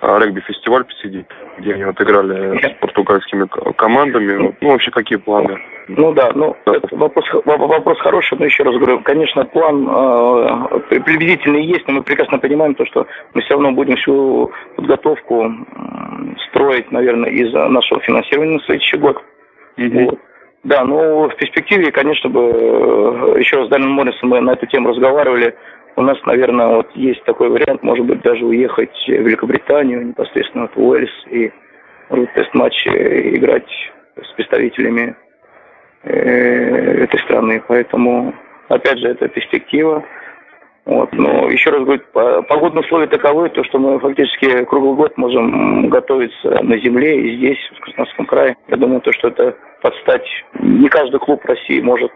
Регби-фестиваль 0.00 0.84
посидеть, 0.84 1.26
где 1.58 1.74
они 1.74 1.82
отыграли 1.82 2.58
с 2.58 2.80
португальскими 2.80 3.46
командами. 3.76 4.54
Ну, 4.60 4.70
вообще, 4.70 4.90
какие 4.90 5.18
планы? 5.18 5.58
Ну 5.88 6.12
да, 6.12 6.30
ну 6.34 6.56
это 6.66 6.96
вопрос, 6.96 7.24
вопрос 7.44 7.98
хороший, 8.00 8.38
но 8.38 8.46
еще 8.46 8.62
раз 8.62 8.74
говорю, 8.76 9.00
конечно, 9.00 9.44
план 9.44 9.86
э, 9.86 10.80
приблизительный 11.00 11.64
есть, 11.64 11.86
но 11.86 11.94
мы 11.94 12.02
прекрасно 12.02 12.38
понимаем 12.38 12.74
то, 12.74 12.86
что 12.86 13.06
мы 13.34 13.42
все 13.42 13.54
равно 13.54 13.72
будем 13.72 13.96
всю 13.96 14.50
подготовку 14.76 15.44
э, 15.44 15.50
строить, 16.48 16.90
наверное, 16.90 17.30
из 17.30 17.52
нашего 17.52 18.00
финансирования 18.00 18.54
на 18.54 18.60
следующий 18.60 18.96
год. 18.96 19.22
Mm-hmm. 19.76 20.04
Вот. 20.04 20.18
Да, 20.64 20.84
ну 20.84 21.28
в 21.28 21.36
перспективе, 21.36 21.92
конечно 21.92 22.28
бы, 22.30 22.40
э, 22.40 23.40
еще 23.40 23.56
раз 23.56 23.66
с 23.66 23.70
Дальним 23.70 23.92
Моррисом 23.92 24.30
мы 24.30 24.40
на 24.40 24.52
эту 24.52 24.66
тему 24.66 24.90
разговаривали, 24.90 25.54
у 25.96 26.02
нас, 26.02 26.18
наверное, 26.24 26.68
вот 26.68 26.90
есть 26.96 27.22
такой 27.24 27.48
вариант, 27.50 27.82
может 27.82 28.04
быть, 28.04 28.20
даже 28.22 28.44
уехать 28.44 28.96
в 29.06 29.10
Великобританию, 29.10 30.08
непосредственно 30.08 30.68
в 30.68 30.76
Уэльс 30.76 31.12
и 31.30 31.52
в 32.08 32.26
тест-матчи 32.34 32.88
играть 33.36 33.68
с 34.20 34.32
представителями 34.34 35.14
Э, 36.06 37.04
этой 37.04 37.18
страны. 37.20 37.62
Поэтому, 37.66 38.34
опять 38.68 38.98
же, 38.98 39.08
это 39.08 39.26
перспектива. 39.28 40.04
Вот. 40.84 41.10
Но 41.12 41.48
еще 41.48 41.70
раз 41.70 41.82
говорю, 41.82 42.02
погодные 42.12 42.84
условия 42.84 43.06
таковы, 43.06 43.48
то, 43.48 43.64
что 43.64 43.78
мы 43.78 43.98
фактически 43.98 44.64
круглый 44.66 44.96
год 44.96 45.16
можем 45.16 45.88
готовиться 45.88 46.62
на 46.62 46.76
земле 46.76 47.18
и 47.22 47.36
здесь, 47.38 47.58
в 47.74 47.80
Краснодарском 47.80 48.26
крае. 48.26 48.56
Я 48.68 48.76
думаю, 48.76 49.00
то, 49.00 49.12
что 49.12 49.28
это 49.28 49.56
подстать. 49.84 50.26
Не 50.60 50.88
каждый 50.88 51.20
клуб 51.20 51.44
России 51.44 51.82
может 51.82 52.10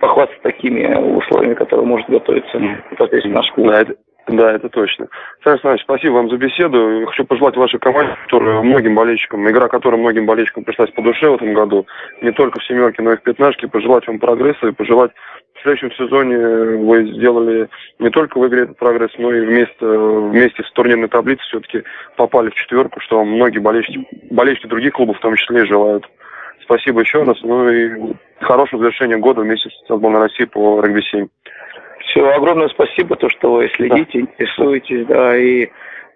похвастаться 0.00 0.42
такими 0.42 0.92
условиями, 1.16 1.54
которые 1.54 1.86
может 1.86 2.10
готовиться 2.10 2.58
непосредственно 2.58 3.36
наш 3.36 3.50
клуб. 3.52 3.68
Да, 3.68 3.80
это, 3.80 3.94
да, 4.26 4.52
это 4.52 4.68
точно. 4.68 5.06
Сергей 5.38 5.52
Александрович, 5.52 5.82
спасибо 5.84 6.14
вам 6.14 6.30
за 6.30 6.36
беседу. 6.36 7.06
Хочу 7.06 7.24
пожелать 7.24 7.56
вашей 7.56 7.78
команде, 7.78 8.12
которая 8.24 8.60
многим 8.60 8.96
болельщикам, 8.96 9.48
игра 9.48 9.68
которой 9.68 10.00
многим 10.00 10.26
болельщикам 10.26 10.64
пришлась 10.64 10.90
по 10.90 11.02
душе 11.02 11.30
в 11.30 11.36
этом 11.36 11.54
году, 11.54 11.86
не 12.22 12.32
только 12.32 12.58
в 12.58 12.64
семерке, 12.64 13.02
но 13.02 13.12
и 13.12 13.16
в 13.16 13.22
пятнашке, 13.22 13.68
пожелать 13.68 14.08
вам 14.08 14.18
прогресса 14.18 14.66
и 14.66 14.72
пожелать 14.72 15.12
в 15.54 15.62
следующем 15.62 15.92
сезоне 15.92 16.36
вы 16.84 17.06
сделали 17.14 17.68
не 17.98 18.10
только 18.10 18.38
в 18.38 18.46
игре 18.48 18.64
этот 18.64 18.76
прогресс, 18.78 19.10
но 19.16 19.32
и 19.32 19.46
вместе, 19.46 19.74
вместе 19.80 20.62
с 20.62 20.72
турнирной 20.72 21.08
таблицей 21.08 21.44
все-таки 21.48 21.82
попали 22.16 22.50
в 22.50 22.54
четверку, 22.54 23.00
что 23.00 23.18
вам 23.18 23.28
многие 23.28 23.60
болельщики, 23.60 24.06
болельщики 24.30 24.66
других 24.66 24.92
клубов 24.92 25.18
в 25.18 25.20
том 25.20 25.36
числе 25.36 25.64
желают. 25.66 26.04
Спасибо 26.66 27.00
еще 27.00 27.22
раз. 27.22 27.38
Ну 27.42 27.68
и 27.68 28.14
хорошего 28.40 28.82
завершения 28.82 29.16
года 29.16 29.40
вместе 29.40 29.70
с 29.70 29.88
сборной 29.88 30.20
России 30.20 30.44
по 30.44 30.80
регби-7. 30.80 31.28
Все, 32.00 32.28
огромное 32.28 32.68
спасибо, 32.68 33.16
то, 33.16 33.28
что 33.28 33.52
вы 33.54 33.68
следите, 33.74 34.20
интересуетесь, 34.20 35.06
да, 35.06 35.36
и 35.36 35.68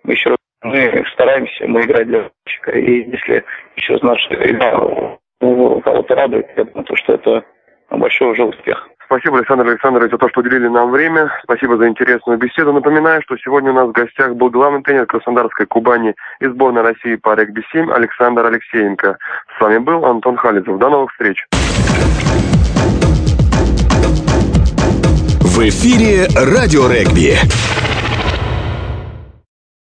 мы 0.04 0.12
еще 0.12 0.30
раз 0.30 0.38
мы 0.62 1.04
стараемся, 1.12 1.66
мы 1.66 1.82
играем 1.82 2.08
для 2.08 2.18
мальчика, 2.18 2.78
и 2.78 3.10
если 3.10 3.44
еще 3.76 3.94
раз 3.94 4.02
наша 4.02 4.34
игра 4.34 4.72
кого-то 5.40 6.14
радует, 6.14 6.46
я 6.56 6.64
думаю, 6.64 6.84
то, 6.84 6.96
что 6.96 7.14
это 7.14 7.44
большой 7.90 8.32
уже 8.32 8.44
успех. 8.44 8.88
Спасибо, 9.10 9.38
Александр 9.38 9.66
Александрович, 9.66 10.12
за 10.12 10.18
то, 10.18 10.28
что 10.28 10.38
уделили 10.38 10.68
нам 10.68 10.92
время. 10.92 11.32
Спасибо 11.42 11.76
за 11.76 11.88
интересную 11.88 12.38
беседу. 12.38 12.72
Напоминаю, 12.72 13.20
что 13.22 13.36
сегодня 13.38 13.72
у 13.72 13.74
нас 13.74 13.88
в 13.88 13.92
гостях 13.92 14.36
был 14.36 14.50
главный 14.50 14.84
тренер 14.84 15.06
Краснодарской 15.06 15.66
Кубани 15.66 16.14
и 16.38 16.46
сборной 16.46 16.82
России 16.82 17.16
по 17.16 17.34
регби-7 17.34 17.92
Александр 17.92 18.46
Алексеенко. 18.46 19.18
С 19.58 19.60
вами 19.60 19.78
был 19.78 20.04
Антон 20.04 20.36
Халидов. 20.36 20.78
До 20.78 20.90
новых 20.90 21.10
встреч. 21.10 21.44
В 25.40 25.58
эфире 25.58 26.28
«Радио 26.36 26.88
Регби». 26.88 27.89